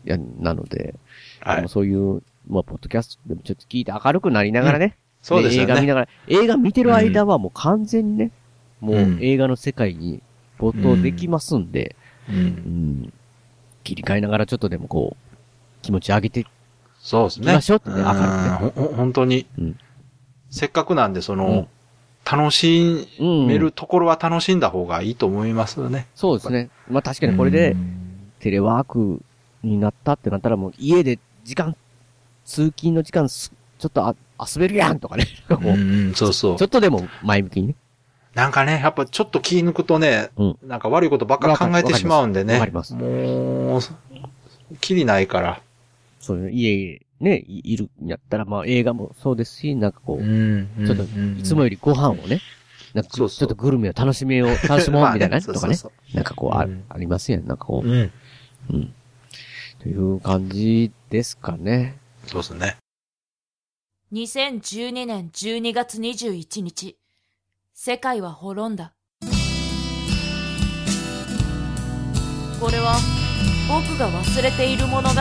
[0.06, 0.94] いや、なので、
[1.40, 1.68] はいでも。
[1.68, 4.96] そういうまあ、ポッドキャストでもちょっと聞いて明るくなりながらね。
[5.22, 5.72] そうですよね。
[5.72, 8.30] 映画見ながら、映画見てる間はもう完全にね、
[8.80, 10.22] もううん映画の世界に
[10.58, 11.96] 没頭できますんで、
[12.28, 12.32] う。
[12.32, 12.38] うん
[13.04, 13.12] ん、
[13.82, 15.36] 切り替えながらちょっとでもこう、
[15.82, 16.46] 気持ち上げて、
[16.98, 17.52] そうですね。
[17.52, 19.78] ましょうってね明るくね本当にうん。
[20.50, 21.68] せっかくなんで、その、うん
[22.26, 23.46] 楽しうん。
[23.48, 26.06] めるところは楽しんだ方がいいと思いますよね。
[26.14, 26.70] そうですね。
[26.88, 29.20] まあ確かにこれでう、んテレワーク
[29.62, 31.76] になったってなったらもう家で時間、
[32.46, 35.26] 通勤の時間す、ちょっとあ遊べるやんとかね。
[35.50, 36.64] うん、そうそうちょ。
[36.64, 37.74] っとでも前向きにね。
[38.34, 42.54] なんかね、やっぱちょっと気抜くとね、うんなんか悪いことばっか考えてしまうんでね。
[42.54, 43.80] わかりますわもう、
[44.80, 45.60] きりないから。
[46.18, 52.40] そういう家ね、いいるんやったらまあ映画もそうですし、なんかこう、んちょっといつもよりご飯をね、
[52.92, 55.74] なんかそうそうちょっとグルメを楽しめよう、楽しもう みたいなねとかね。
[55.74, 57.46] そうそうなんかこうあ、うんありますやん。
[57.46, 58.00] なんかこそううん。
[58.00, 58.10] う、
[58.70, 58.94] うん。
[59.80, 61.98] という感じですかね。
[62.26, 62.76] そうですね。
[64.12, 66.96] 2012年12月21日、
[67.76, 68.94] 世界は滅んだ。
[72.60, 72.94] これは
[73.68, 75.20] 僕が忘れている物語。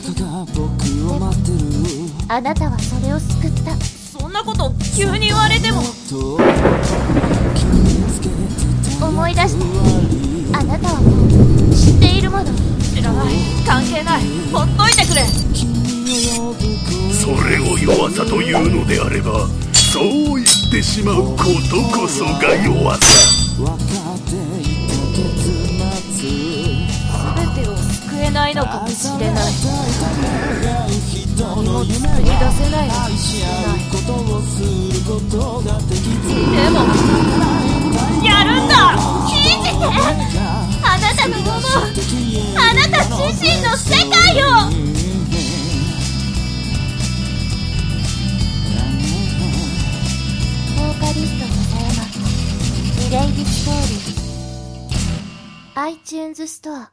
[0.00, 1.54] 度滅んでい
[2.08, 2.12] る。
[2.28, 3.74] あなたはそれを救った。
[4.18, 5.82] そんなこと急に言われても。
[9.02, 9.64] 思い出して。
[10.56, 11.26] あなたはも
[11.70, 12.44] う知っているもの。
[12.94, 13.34] 知らない。
[13.66, 14.22] 関係ない。
[14.52, 15.24] ほっといてくれ。
[17.12, 20.04] それを弱さというのであればそう
[20.36, 23.02] 言ってしまうことこそが弱さ
[28.30, 29.52] ないのかもしれない。
[31.36, 33.80] 何も作り出せないのかもしれない。
[36.50, 36.76] でも、
[38.24, 38.72] やるんだ。
[39.28, 39.74] 信じて
[40.82, 41.62] あなたのもの。
[42.56, 44.46] あなた自身の世界を。
[50.76, 51.50] ボーカリストの
[51.86, 51.98] 山。
[52.98, 54.20] リレイディストーリー
[55.74, 56.92] iTunes ストア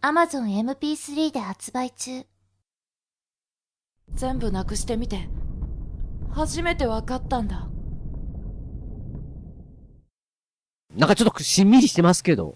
[0.00, 2.24] Amazon MP3 で発売中
[4.14, 5.28] 全部なくしてみて、
[6.32, 7.68] 初めて分かったんだ。
[10.96, 12.54] なんかちょっとしんみりしてますけど。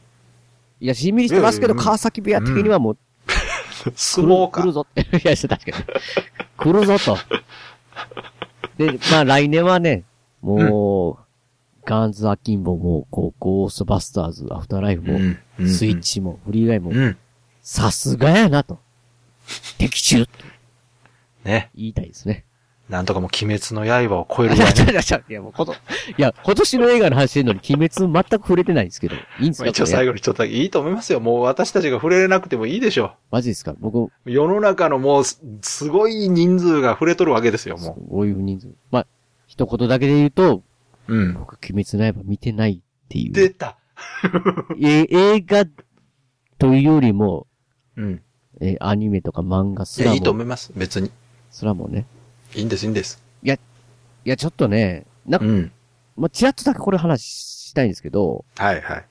[0.81, 2.97] いや、しんみりしてますけど、川崎部屋的にはもう、
[3.95, 4.73] 相撲か来る。
[4.73, 5.01] ぞって。
[5.19, 5.63] いや、確かに。
[6.57, 7.17] 来るぞと。
[8.79, 10.05] で、まあ来年はね、
[10.41, 11.25] もう、
[11.85, 15.19] ガンズ・アキンボも、こう、ゴーストバスターズ、アフターライフも、
[15.59, 16.01] うんスイッ。
[16.01, 17.17] チも、フリーガイもう、ん。
[17.63, 18.81] さすがやなと。
[19.79, 20.33] 的中と
[21.45, 21.71] ね。
[21.75, 22.45] 言いたいですね。
[22.89, 24.93] なんとかもう鬼滅の刃を超える いや、ぐらいね。
[24.93, 25.77] ちゃちゃちゃいや、もうこと、い
[26.19, 31.21] や、今年の映画の話してんのに、鬼滅全く触れてないんですけど、いいんですかまあ一応最後にちょっとだけいいと思いますよ。
[31.21, 34.31] もう私たちが触れれなくてもいいでしょマジですか僕、 う。
[34.31, 38.75] 世の中のもうす、すごい人数が触れとるわけですよ、もこういう人数。
[38.91, 39.07] まあ、
[39.47, 40.63] 一言だけで言うと、
[41.09, 41.17] う。
[41.17, 41.35] うん。
[41.35, 43.33] 僕、鬼滅の刃見てないっていう。
[43.33, 43.79] 出た。
[44.83, 45.65] え映画
[46.59, 47.47] というよりも、
[47.97, 48.23] うん。
[48.61, 50.73] えアニメとか漫画すいや、らいいと思も、います。
[50.77, 51.11] 別に。
[51.51, 52.07] すらもね。
[52.55, 53.23] いいんです、いいんです。
[54.25, 55.73] いや、ちょっとね、なんか、うん。
[56.17, 59.07] まあ、ちらっとだけこれ話したいんですけど、はいはい。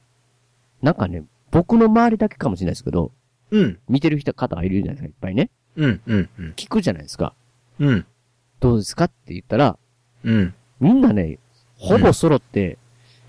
[0.82, 3.12] なんかね、僕の周りだけかもしれないですけど、
[3.50, 3.80] うん。
[3.90, 5.50] 見てる人方がいるじゃないですか、いっぱいね。
[5.76, 6.54] うん、うん、うん。
[6.56, 7.34] 聞くじゃないですか。
[7.80, 8.06] うん。
[8.62, 9.78] どうですかって言ったら、
[10.24, 10.54] うん。
[10.80, 11.40] みんなね、
[11.76, 12.78] ほぼ揃って、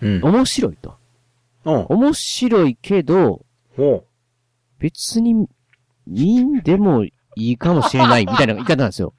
[0.01, 0.21] うん。
[0.23, 0.95] 面白いと。
[1.65, 1.87] うん。
[1.89, 3.45] 面白いけど、
[3.77, 4.05] ほ
[4.83, 5.49] 別に、
[6.07, 9.15] 見んでもいいかもしれないみたいな言い方なんですよ。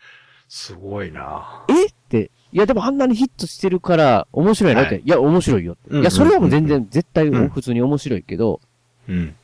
[0.49, 1.85] すごいなえ？
[1.85, 5.89] って、いやでもあんなにヒットしてるから面白いなって、、はいや面白いよって。
[5.89, 8.59] うんいや、それはもう全然絶対うん普通に面白いけど、
[9.07, 9.35] うん。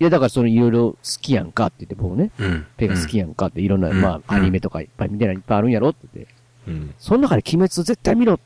[0.00, 2.66] いやだからそのいろいろ好きやんかって言って僕ね、うん。
[2.78, 6.34] ペが好きやんかっていろんな、うんまあうんアニメとかいっぱい見てないいっぱいあるんやろって言って、
[6.68, 6.94] うん。
[6.98, 8.40] その中で鬼滅絶対見ろっ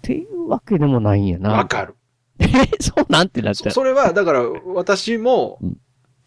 [0.00, 1.50] ていうわけでもないんやな。
[1.50, 1.96] わかる。
[2.38, 2.46] え
[2.80, 3.70] そうなんてなったそら。
[3.72, 4.42] それは、だから、
[4.74, 5.76] 私もうん、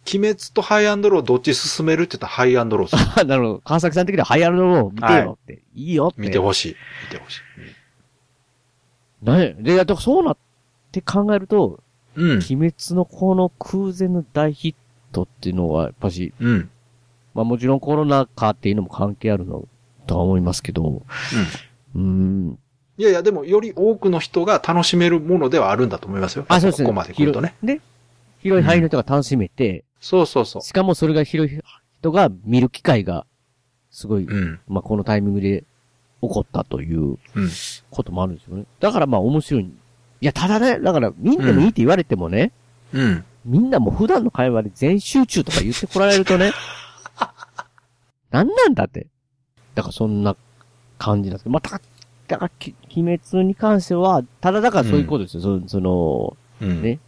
[0.08, 3.62] 鬼滅とハイアンドローどっち進めるって言ったらハイアンドローする あなるほど。
[3.66, 5.62] 川崎さん的にはハイアルのを見てよって。
[5.76, 6.22] い、いよって。
[6.22, 6.76] 見てほしい。
[7.12, 7.42] 見てほしい。
[9.24, 10.38] なんやで、だからそうなっ
[10.92, 11.84] て考えると、
[12.16, 12.32] うん。
[12.38, 14.76] 鬼滅のこの空前の大ヒッ
[15.12, 16.70] トっていうのは、やっぱし、うん。
[17.34, 19.68] まあもちろんコロナ禍っていうのも関係あるの
[20.08, 21.04] とは思いますけど、
[21.96, 22.58] うん。
[22.98, 26.46] いやいや、でも、より多くの人が楽しめるものではあるんだと思いますよ。
[26.48, 26.86] あ、そうですね。
[26.88, 27.54] ここまで来るとね。
[27.62, 27.80] 広い。
[27.80, 27.82] で、
[28.42, 30.62] 広い範囲の人が楽しめて、そうそうそう。
[30.62, 31.60] しかもそれが広い
[32.00, 33.26] 人が見る機会が、
[33.92, 34.60] すごい、うん。
[34.68, 35.64] まあ、このタイミングで
[36.22, 37.20] 起こったといううん。
[37.90, 38.66] こともあるんですよね。
[38.80, 39.64] だからまあ面白い。
[39.64, 39.72] い
[40.22, 42.52] や、ただね、だから、みんなもいいって言われてもね、
[42.94, 43.24] うん。
[43.46, 46.52] みんなもう普段の会話で全集中とか言ってこられるとね、
[48.32, 49.08] なんなんだって。
[49.76, 50.36] だからそんな
[50.98, 51.82] 感じなんですけど、まあ、た
[52.28, 55.42] だから、き鬼滅に関しては、ただだからそういうことですよ。
[55.44, 56.82] そその、うん。
[56.82, 57.00] ね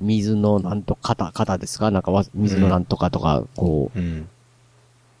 [0.00, 1.90] 水のなんと型、型ですか？
[1.90, 4.28] なんかわ、水のなんとかとか、こう、うん。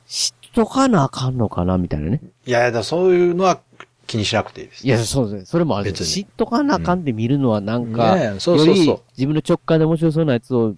[0.06, 2.20] 知っとかなあかんのかなみたいなね。
[2.46, 3.60] いやいや、そういうのは
[4.06, 4.86] 気にしなくていいです。
[4.86, 5.44] いや、そうですね。
[5.46, 10.74] それもある別に知っとかなあかんで見るのはなんか、ねえそうそうそうより自分の直感で面白そうなやつを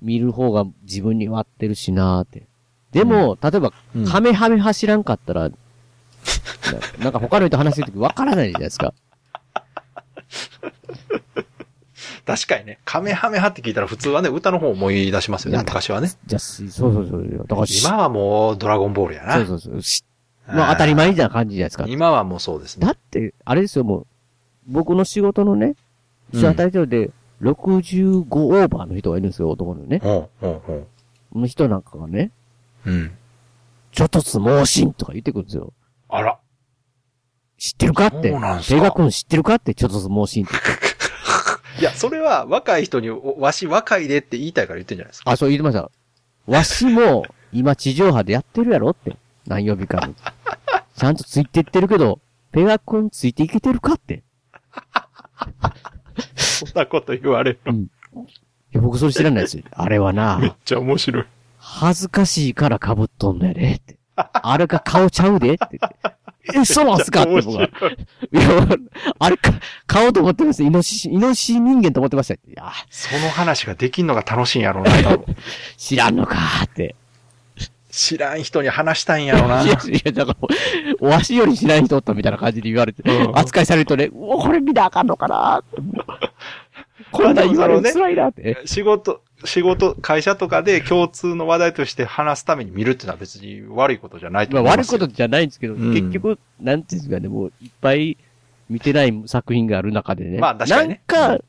[0.00, 2.46] 見る方が自分に割ってるしなーって。
[2.92, 5.56] でも、例えば、うんカメハメ走らんかったら、 な
[7.04, 8.94] なんか他の人と話してるときわからないじゃないですか。
[12.26, 16.10] 確かにね、カメハメハって聞いたら普通はね、歌の方思い出しますよね、昔はね。
[16.26, 17.44] じゃあ、そうそうそう。
[17.46, 19.34] だからし、今はもうドラゴンボールやな。
[19.34, 19.82] そうそうそう。
[19.82, 20.04] し
[20.46, 21.84] まあ当たり前な感じじゃないですか。
[21.88, 22.86] 今はもうそうですね。
[22.86, 24.06] だって、あれですよ、もう、
[24.66, 25.74] 僕の仕事のね、
[26.32, 27.10] 一緒に働いてるで、
[27.42, 29.98] 65オーバーの人がいるんですよ、男のね。
[30.02, 30.86] ほう、ほう、ほ
[31.32, 32.30] この人なんかがね、
[32.86, 32.90] う。
[32.90, 33.12] うん。
[33.92, 35.72] ちょっとつ盲信とか言ってくるんですよ。
[36.08, 36.38] あら。
[37.58, 38.30] 知ってるかって。
[38.30, 40.83] そうなんすかペガ君知ってるかって、ちょっとつ盲信って言って。
[41.84, 45.30] いや、それは若い人に、おわし若いでって言いたいから言ってんじゃないですか。
[45.30, 45.90] あ、そう言ってました。
[46.46, 49.18] わしも、今地上波でやってるやろって。
[49.46, 50.14] 何曜日かに。
[50.96, 52.20] ちゃんとついてってるけど、
[52.52, 54.22] ペガ君ついていけてるかって。
[56.36, 57.74] そんなこと言われるの。
[57.74, 57.86] い
[58.72, 59.64] や、僕それ知らないですよ。
[59.70, 61.24] あれはな、めっちゃ面白い。
[61.58, 63.98] 恥ずかしいから被っとんのやで、って。
[64.16, 66.23] あれが顔ちゃうで、って言って。
[66.52, 67.88] え、そうなんすかって面僕は白。
[67.88, 67.92] い。
[67.92, 67.96] い
[68.36, 68.68] や、
[69.18, 69.52] あれか、
[69.86, 70.62] 顔と思ってます。
[70.62, 72.34] イノシシ、イノシシ人間と思ってました。
[72.34, 74.90] いや、その話ができんのが楽しいんやろうな、
[75.78, 76.94] 知らんのかーって。
[77.90, 79.62] 知らん人に話したいんやろうな。
[79.64, 80.48] いや、いや、だから、
[81.00, 85.80] おわしよりしない人おったみたいな感じで言われて、うん扱いされるとね、うお、これ見なあかんのかなーって。
[85.80, 86.06] もう
[87.14, 88.62] これるの辛いなって。
[88.64, 94.98] 仕事、仕事、会社とかで共通の話題として話すために見るっていうのは別に悪いことじゃないとまあ思いますよ。
[94.98, 98.16] 悪いことじゃないんですけど、うん結局、なんていうんですかね、もういっぱい
[98.68, 100.38] 見てない作品がある中でね。
[100.38, 101.44] まあ確かにねなんか、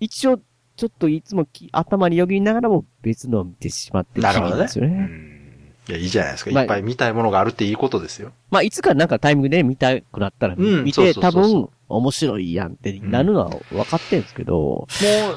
[0.00, 0.40] 一応、
[0.76, 4.94] ちょっといつもき頭によぎりながらも別のを見てしまってなるほどねですよね。
[4.94, 5.40] うん
[5.88, 6.50] いや、いいじゃないですか。
[6.52, 8.32] まあいっぱい見たいものがあるっていいことですよ。
[8.50, 14.86] まあ、いつかなんかタイミングで見たくなったら、うん見て、そうそうそうそう多分、面白いやんってなるのは分かってんですけど、も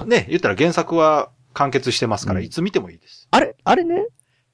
[0.04, 3.28] うね、言ったら原作は完結してますから、うんいつ見てもいいです。
[3.32, 4.08] あれ、あれね、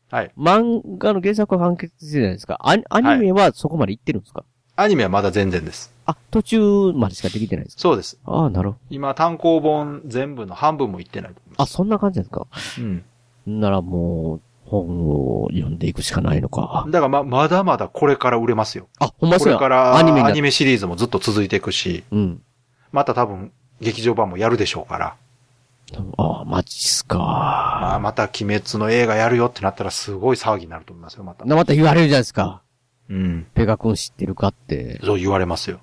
[0.10, 0.32] はい。
[0.38, 2.58] 漫画の原作は完結してるじゃないですか？
[2.64, 4.44] アニアニメはそこまで行ってるんですか、
[4.76, 5.94] アニメはまだ全然です。
[6.06, 7.82] あ、途中までしかできてないんですか？
[7.82, 8.20] そうです。
[8.26, 8.82] ああ、なるほど。
[8.90, 11.66] 今、単行本全部の半分もいってないあ。
[11.66, 12.48] そんな感じですか？
[12.80, 13.04] うん。
[13.46, 16.86] ならもう、本を読んでいくしかないのか。
[16.90, 18.88] だからま、まだまだこれから売れますよ。
[19.00, 19.58] あ、ほんまこそうや。
[19.58, 22.42] れからアニメになアニメシリーズもずっと続いていくし、うん。
[22.92, 23.52] また多分
[23.82, 25.16] 劇場版もやるでしょうから、
[26.18, 27.18] ああ、マジっすか。
[27.18, 31.46] まあ、また鬼滅の映画やるよってなったらすごい騒ぎになると思いますよ、また。
[31.46, 32.62] な、また言われるじゃないですか。
[33.10, 33.48] うん。
[33.54, 35.80] ペガ君知ってるかって、そう言われますよ。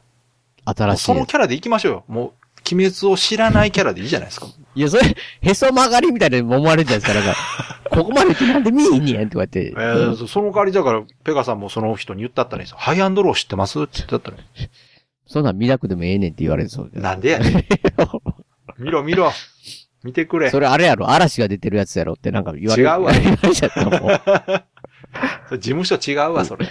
[0.65, 1.03] 新しいやつ。
[1.03, 2.05] そのキャラで行きましょうよ。
[2.09, 4.47] もう、鬼滅を知らないキャラでいいじゃないですか。
[4.77, 5.03] いや、それ、
[5.41, 7.15] へそ曲がりみたいな思われるじゃないですか。
[7.15, 7.41] なんか、
[7.91, 9.73] ここまでってなんで見えんねんとか言って。
[9.73, 12.77] えーその代わりだから、ペガさんもその人に言ったったらいいですよ。
[12.79, 13.83] ハイアンドロー知ってます？
[13.83, 14.69] って言ったったらいい。
[15.27, 17.01] そんなん見なくてもええねんって言われるそうで。
[17.01, 17.65] なんでやねん。
[18.83, 19.33] 見ろ見ろ。
[20.05, 20.51] 見てくれ。
[20.51, 22.89] それあれやろ、嵐が出てるやつやろってなんか言われる。
[22.89, 24.11] 違うわ言われちゃったも
[25.59, 26.69] 事務所違うわ、それ。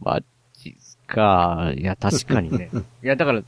[0.00, 0.20] マ
[0.54, 0.76] ジ
[1.06, 1.72] か。
[1.76, 2.70] いや、確かにね。
[3.02, 3.42] いや、だから、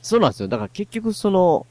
[0.00, 0.48] そうなんですよ。
[0.48, 1.66] だから結局その、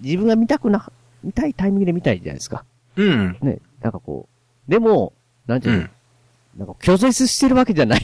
[0.00, 0.90] 自分が見たくな、
[1.22, 2.64] 見たいタイミングで見たいじゃないですか。
[2.96, 3.36] うん。
[3.42, 3.58] ね。
[3.82, 4.28] なんかこ
[4.68, 4.70] う。
[4.70, 5.12] でも、
[5.46, 5.90] なんていうの、うん。
[6.58, 8.00] なんか拒絶してるわけじゃない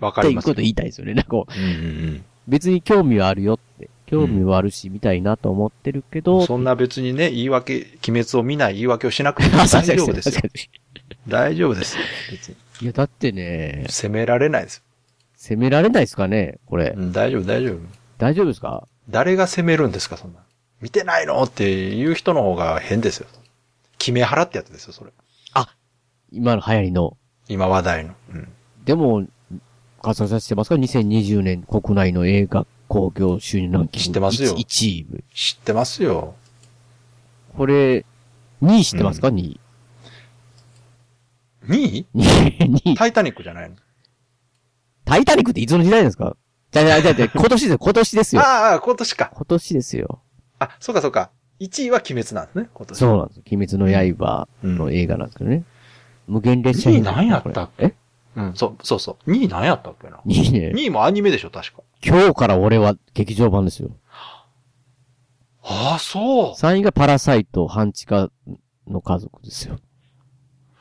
[0.00, 1.14] わかりますっていうこと言いたいですよね。
[1.14, 1.68] なんかこう、うんう
[2.12, 3.90] ん別に興味はあるよって。
[4.06, 10.42] 興味はあるし、見たいなと思ってるけど、そんな別にね、言い訳、鬼滅を見ない言い訳をしなくても あ大丈夫ですよ。
[11.26, 12.02] 大丈夫ですよ。
[12.30, 12.54] 別に。
[12.82, 14.84] いや、だってね、責められないです。
[15.34, 16.94] 責められないですかねこれ。
[16.96, 17.78] うん、大丈夫、大丈夫。
[18.18, 18.86] 大丈夫ですか？
[19.10, 20.38] 誰が責めるんですか、そんな。
[20.80, 21.42] 見てないの？
[21.42, 23.26] っていう人の方が変ですよ。
[23.98, 25.10] 決め払ってやつですよ、それ。
[26.32, 27.16] 今の流行りの。
[27.48, 28.14] 今話題の。
[28.32, 28.48] うん。
[28.84, 29.26] でも、
[30.02, 34.04] 活動させてますか ?2020 年国内の映画興行収入ランキング。
[34.06, 35.06] 知ってますよ 1, 位。
[35.32, 36.34] 知ってますよ。
[37.56, 38.04] これ、
[38.62, 39.60] 2位知ってますか、?2 位。
[41.68, 42.24] 2位2位
[42.70, 42.94] ？2位。
[42.96, 43.76] タイタニックじゃないの？
[45.04, 46.36] タイタニックっていつの時代ですか？
[46.72, 48.42] じゃあじゃあじゃあじゃあ今年ですよ、今年ですよ。
[48.44, 49.30] ああ、今年か。
[49.32, 50.20] 今年ですよ。
[50.58, 51.30] あ、そうかそうか。
[51.60, 52.98] 1位は鬼滅なんですね、今年。
[52.98, 53.42] そうなんです。
[53.50, 53.86] 鬼滅の
[54.16, 55.64] 刃の映画なんですけどね。
[56.26, 57.84] 無限列車2位何やったっけ？
[57.84, 57.94] え？
[58.36, 59.30] うん、そう、そうそう。
[59.30, 60.72] 2位何やったっけな？?2 位ね。
[60.74, 61.82] 2位もアニメでしょ、確か。
[62.04, 63.90] 今日から俺は劇場版ですよ。
[65.62, 66.52] ああ、そう。
[66.52, 68.28] 3位がパラサイト、半地下
[68.86, 69.78] の家族ですよ。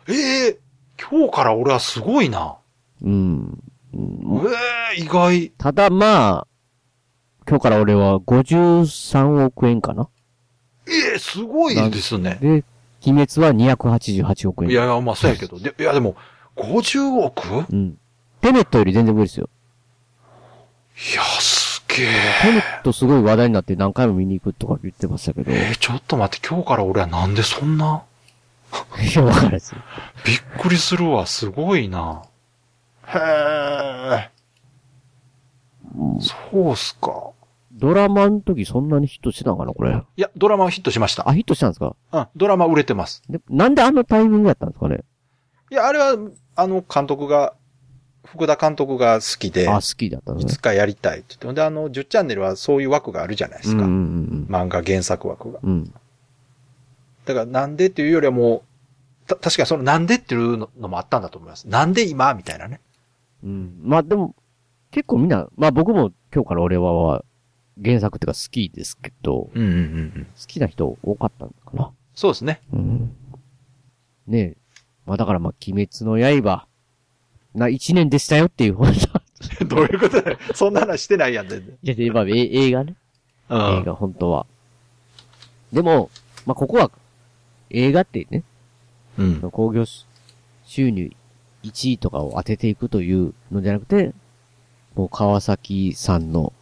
[0.09, 0.59] ええ
[0.99, 2.57] 今日から俺はすごいな。
[3.01, 3.63] うん。
[3.93, 5.49] うんええ意外。
[5.57, 6.47] ただまあ、
[7.47, 10.07] 今日から俺は53億円かな
[10.87, 12.37] ええすごいですね。
[12.41, 12.63] で、
[13.05, 14.71] 鬼滅は288億円。
[14.71, 15.59] いやいや、まあそうやけど。
[15.59, 16.15] でいや、でも、
[16.55, 17.47] 50億？
[17.47, 17.97] いうん。
[18.41, 19.49] テネットより全然上ですよ。
[21.15, 22.07] や、すげえ。
[22.41, 25.51] テネットすごい話題になって何回も見に行くとか言ってましたけど。
[25.51, 28.03] いえー、ちょっと待って、今日から俺はなんでそんな？
[29.15, 29.81] や、わからないですよ。
[30.25, 32.23] びっくりするわ、すごいな。
[33.07, 34.31] へえ。
[36.19, 37.31] そうっすか。
[37.75, 39.91] ドラマの時そんなにヒットしてたのかな、これ。
[39.91, 41.27] いや、ドラマはヒットしました。
[41.29, 41.95] あ、ヒットしたんですか？
[42.11, 43.21] うん、ドラマ売れてます。
[43.29, 45.03] でなんであのタイミングやったんですかね？
[45.71, 46.17] いや、あれは、
[46.55, 47.53] あの監督が、
[48.25, 50.51] 福田監督が好きで、あ、好きだったんですね。
[50.51, 51.45] いつかやりたいって言って。
[51.47, 53.83] ほんで、あの、10チャンネルはそういう枠があるじゃないですか。
[53.83, 55.59] うんうん漫画原作枠が。
[55.61, 55.71] うん。
[55.71, 55.93] うん。
[57.25, 58.63] だから、なんでっていうよりはも
[59.25, 61.67] う、た、確かにそのなんでっていうののもあったんだと思います。
[61.67, 62.79] なんで今みたいなね。
[63.43, 63.79] うん。
[63.83, 64.35] まあでも、
[64.91, 67.23] 結構みんな、まあ僕も今日から俺はは
[67.83, 69.79] 原作っていうか好きですけど、うんうんうんう
[70.19, 70.27] ん。
[70.39, 71.91] 好きな人多かったのかな。
[72.13, 72.61] そうですね。
[72.73, 73.15] うん。
[74.27, 74.57] ねえ。
[75.05, 76.67] まあだからまあ、鬼滅の刃、
[77.53, 78.93] な、一年でしたよっていう本
[79.59, 80.31] 当 どういうことだ？
[80.31, 80.37] よ。
[80.53, 81.77] そんな話してないやん、全然。
[81.83, 82.95] いや、で、まあ、え映画ね。
[83.49, 84.45] う映画、本当は。
[85.71, 86.09] でも、
[86.45, 86.91] まあここは、
[87.69, 88.43] 映画ってね、
[89.17, 89.41] うん。
[89.51, 89.85] 興行
[90.65, 91.11] 収入
[91.63, 94.13] 1位とかを当てていくというのじゃなくて、
[94.95, 96.53] もう川崎さんの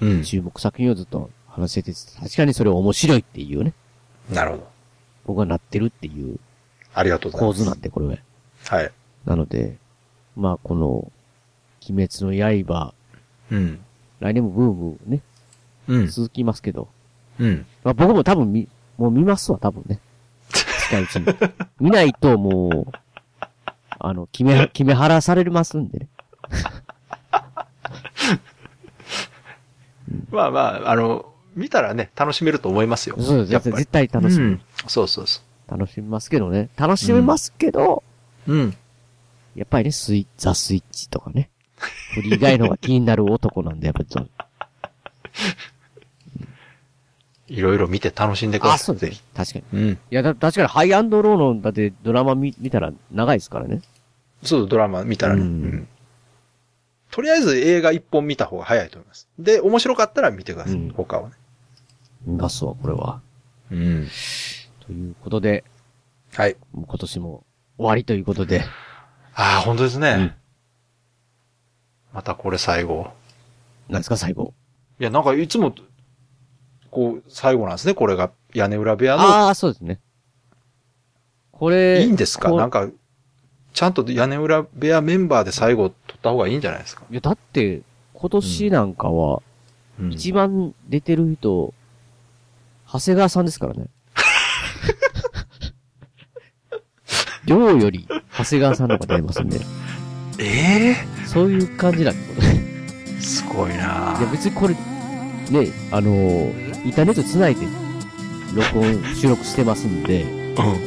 [0.00, 0.22] うん。
[0.22, 3.74] 注目作品をずっと話してて、確かにそれ面白いっていうね、
[4.30, 4.68] なるほど。
[5.26, 6.38] 僕はなってるっていう
[6.94, 7.58] ありがとうございます。
[7.58, 8.16] 構図なんで、これは。
[8.68, 8.90] はい。
[9.24, 9.76] なので、
[10.36, 11.10] まあこの、
[11.88, 12.94] 鬼滅の刃、
[13.50, 13.80] うん。
[14.20, 15.22] 来年もブームね、
[15.88, 16.06] うん。
[16.08, 16.88] 続きますけど、
[17.38, 17.66] うん。
[17.84, 19.98] まあ僕も多分見、もう見ますわ、多分ね。
[20.90, 21.26] 近いうちに。
[21.80, 22.92] 見ないともう、
[23.98, 26.08] あの、決め、決め払されますんでね。
[30.30, 33.16] まあまあ、あの、見たらね、楽しめると思いますよ。
[33.20, 33.52] そうです。
[33.52, 33.76] やっぱり。
[33.76, 36.68] 絶対楽しみ、うんそうそうそ楽しみますけどね。
[36.76, 38.02] 楽しめますけど、
[38.48, 38.52] う。
[38.52, 38.76] うん。
[39.54, 41.50] やっぱりね、スイザスイッチとかね。
[42.14, 44.30] フリー以外の方が気になる男なんで、やっぱちょっと。
[47.48, 48.96] いろいろ見て楽しんでくだあ、さい。
[48.98, 49.24] そうです。
[49.34, 49.64] 確かに。
[49.70, 49.76] ひ。
[49.76, 49.92] うん。
[49.92, 53.80] いや、だ確かにハイアンドローの、だってドラマ見見たら長いですからね。
[54.42, 55.42] そう、ドラマ見たらね。
[55.42, 55.88] ううんん。
[57.10, 59.28] とりあえず映画一本見た方が早いと思います。
[59.38, 60.74] で、面白かったら見てください。
[60.74, 61.34] うん他はね。
[62.24, 63.20] 見ますわ、これは。
[63.70, 64.08] うん。
[64.86, 65.64] ということで、
[66.34, 66.56] はい。
[66.72, 67.44] もう今年も
[67.76, 68.62] 終わりということで、
[69.34, 70.14] ああ、本当ですね。
[70.18, 70.32] うん
[72.12, 73.12] またこれ最後。
[73.88, 74.52] 何ですか、最後？
[74.98, 75.72] いや、なんかいつも、
[76.90, 78.32] こう、最後なんですね、これが。
[78.52, 79.22] 屋根裏部屋の。
[79.22, 80.00] ああ、そうですね。
[81.52, 82.50] これ、いいんですか？
[82.50, 82.88] なんか、
[83.72, 87.02] ちゃんと屋根裏部屋メンバーで最後撮った方がいいんじゃないですか？
[87.10, 87.82] いや、だって、
[88.14, 89.42] 今年なんかは、
[90.00, 91.74] うん一番出てる人、
[92.90, 93.84] 長谷川さんですからね。
[97.44, 98.06] 量より
[98.36, 99.60] 長谷川さんの方が出てますんで、
[100.38, 100.96] え
[101.26, 102.64] そういう感じなんてことね。
[103.18, 103.78] えすごいない
[104.22, 104.80] や、別にこれ、ね、
[105.90, 107.66] あのー、インターネット繋いで、
[108.54, 110.24] 録音、収録してますんで、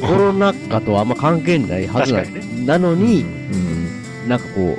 [0.00, 4.28] コロナ禍とはあんま関係ないはずな,、なのに、うん。
[4.28, 4.76] なんかこ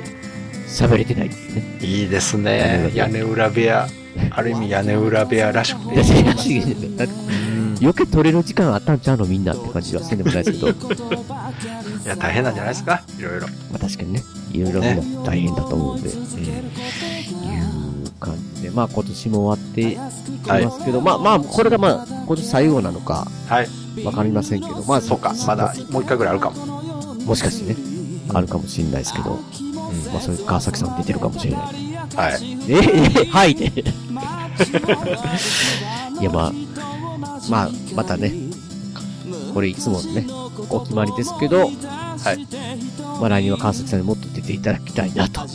[0.68, 1.78] 喋れてないっていうね。
[1.80, 2.90] いいですね。
[2.94, 3.86] 屋根裏部屋。
[4.30, 5.94] ある意味屋根裏部屋らしくていい。
[5.94, 7.26] いやいやいやいやだって
[7.80, 10.74] 余計取れる時間あったんちゃうのみんなって感じはせんでもないですけど、い
[12.06, 13.46] や、大変なんじゃないですかいろいろ。
[13.70, 14.22] まあ確かにね、
[14.52, 14.80] いろいろ
[15.24, 16.16] 大変だと思うんで、いう
[18.26, 23.68] 感じで、まあ今年も終わっていますけど、まあまあ、これがまあ、今年最後なのか、はい。
[24.04, 25.34] わかりませんけど、まあそうか。
[25.46, 27.14] まだ、もう一回ぐらいあるかも。
[27.14, 27.76] もしかしてね、
[28.34, 29.38] あるかもしれないですけど、
[30.12, 31.62] まあそういう川崎さん出てるかもしれない。
[32.14, 32.58] はい。
[32.68, 32.80] え
[33.22, 33.66] えはいで。
[36.20, 36.52] いや、まあ、
[37.48, 38.32] まあ、またね、
[39.54, 40.26] これいつもね、
[40.70, 42.46] お決まりですけど、はい。
[43.20, 45.46] まあ来年は川崎さんにもっと出ていただきたいなと。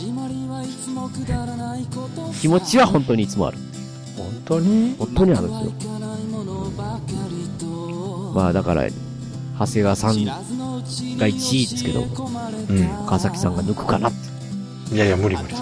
[2.42, 3.58] 気持ちは本当にいつもある。
[4.16, 4.96] 本当に？
[4.98, 5.92] 本当にあるんですよ。
[8.34, 8.88] まあだから、
[9.60, 12.08] 長谷川さんが1位ですけど、うん。
[13.06, 14.12] 川崎さんが抜くかなっ
[14.90, 14.96] て。
[14.96, 15.54] いやいや、無理無理。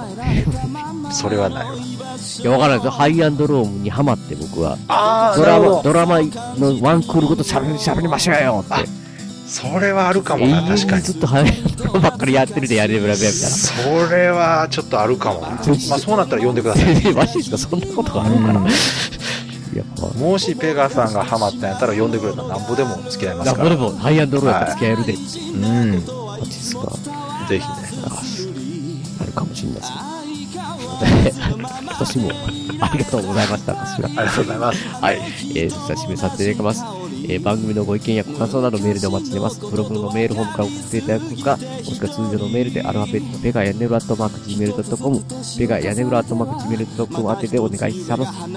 [1.12, 1.74] それはないわ。
[1.74, 2.91] いや、わからないですよ。
[2.93, 8.89] ハイアンドロームにハマって僕は、あドラマ、ドラマのワンクールごと喋り、喋りましょうよって。
[9.51, 10.96] それはあるかもな、確かに。
[10.98, 13.48] にずっとハイアンドロームばっかりやってるでやれるラビアみたいな。
[13.48, 15.48] それはちょっとあるかもな。
[15.48, 15.64] まあ
[15.98, 17.03] そうなったら呼んでください。
[17.05, 17.59] え マジですか？
[17.59, 18.61] そんなことがあるのかな、
[19.74, 23.70] やっぱ、もしペガさんがハマったんやったら呼んでくれたらなんぼでも付き合いますラから。
[23.76, 25.12] ボでもハイアンドロームやったら付き合えるで。
[25.14, 26.05] うん。
[26.36, 26.80] マジですか
[27.48, 27.74] ぜひね。
[29.20, 29.96] あるかもしれないですね。
[31.86, 32.30] 今年も
[32.80, 33.72] ありがとうございました。
[33.72, 34.78] ありがとうございます。
[35.01, 35.16] はい。
[35.55, 36.99] えー、そしたら締めさせていただきます。
[37.24, 39.60] えー、番組のご意見やご感想などメールでお待ちしています。
[39.60, 45.24] ブログのメールフォームから送っていただくか、もしくは通常のメールでアルファベットペガヤネブラットマーク Gmail.com、
[45.58, 48.50] ペガヤネブラットマーク Gmail.com 宛てでお願いします。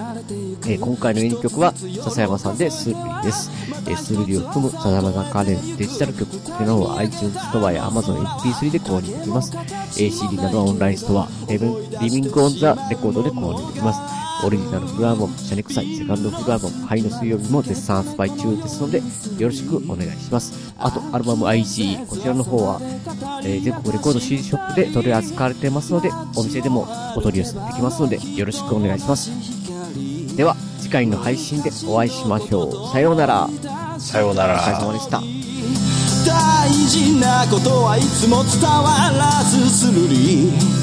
[0.66, 3.52] えー、今回の演曲は、笹山さんでスーリーです。
[3.88, 9.52] えー、スーリーを含む笹山が関連デジタル曲っていうのを iTunes ストアや Amazon MP3 で購入できます。
[9.56, 14.33] ACD などはオンラインストア、リビンリビングオンザレコードで購入できます。
[14.46, 20.74] オリジナルフルアルバム、シャネクサイ、セカンドフルアルバム、ハイの水曜日も絶賛発売中ですので、よろしくお願いします。
[20.78, 22.80] あと、アルバム IG、こちらの方は、
[23.44, 29.32] えー全国レコード CD ショップで取り扱われてますので、お店でもお取り寄せできますので、よろしくお願いします。
[30.36, 32.92] では、次回の配信でお会いしましょう。
[32.92, 33.50] さようなら。
[34.00, 34.80] さようなお疲れら。
[34.82, 35.22] 様でした。
[36.26, 40.83] 大事なことはいつも伝わらずするり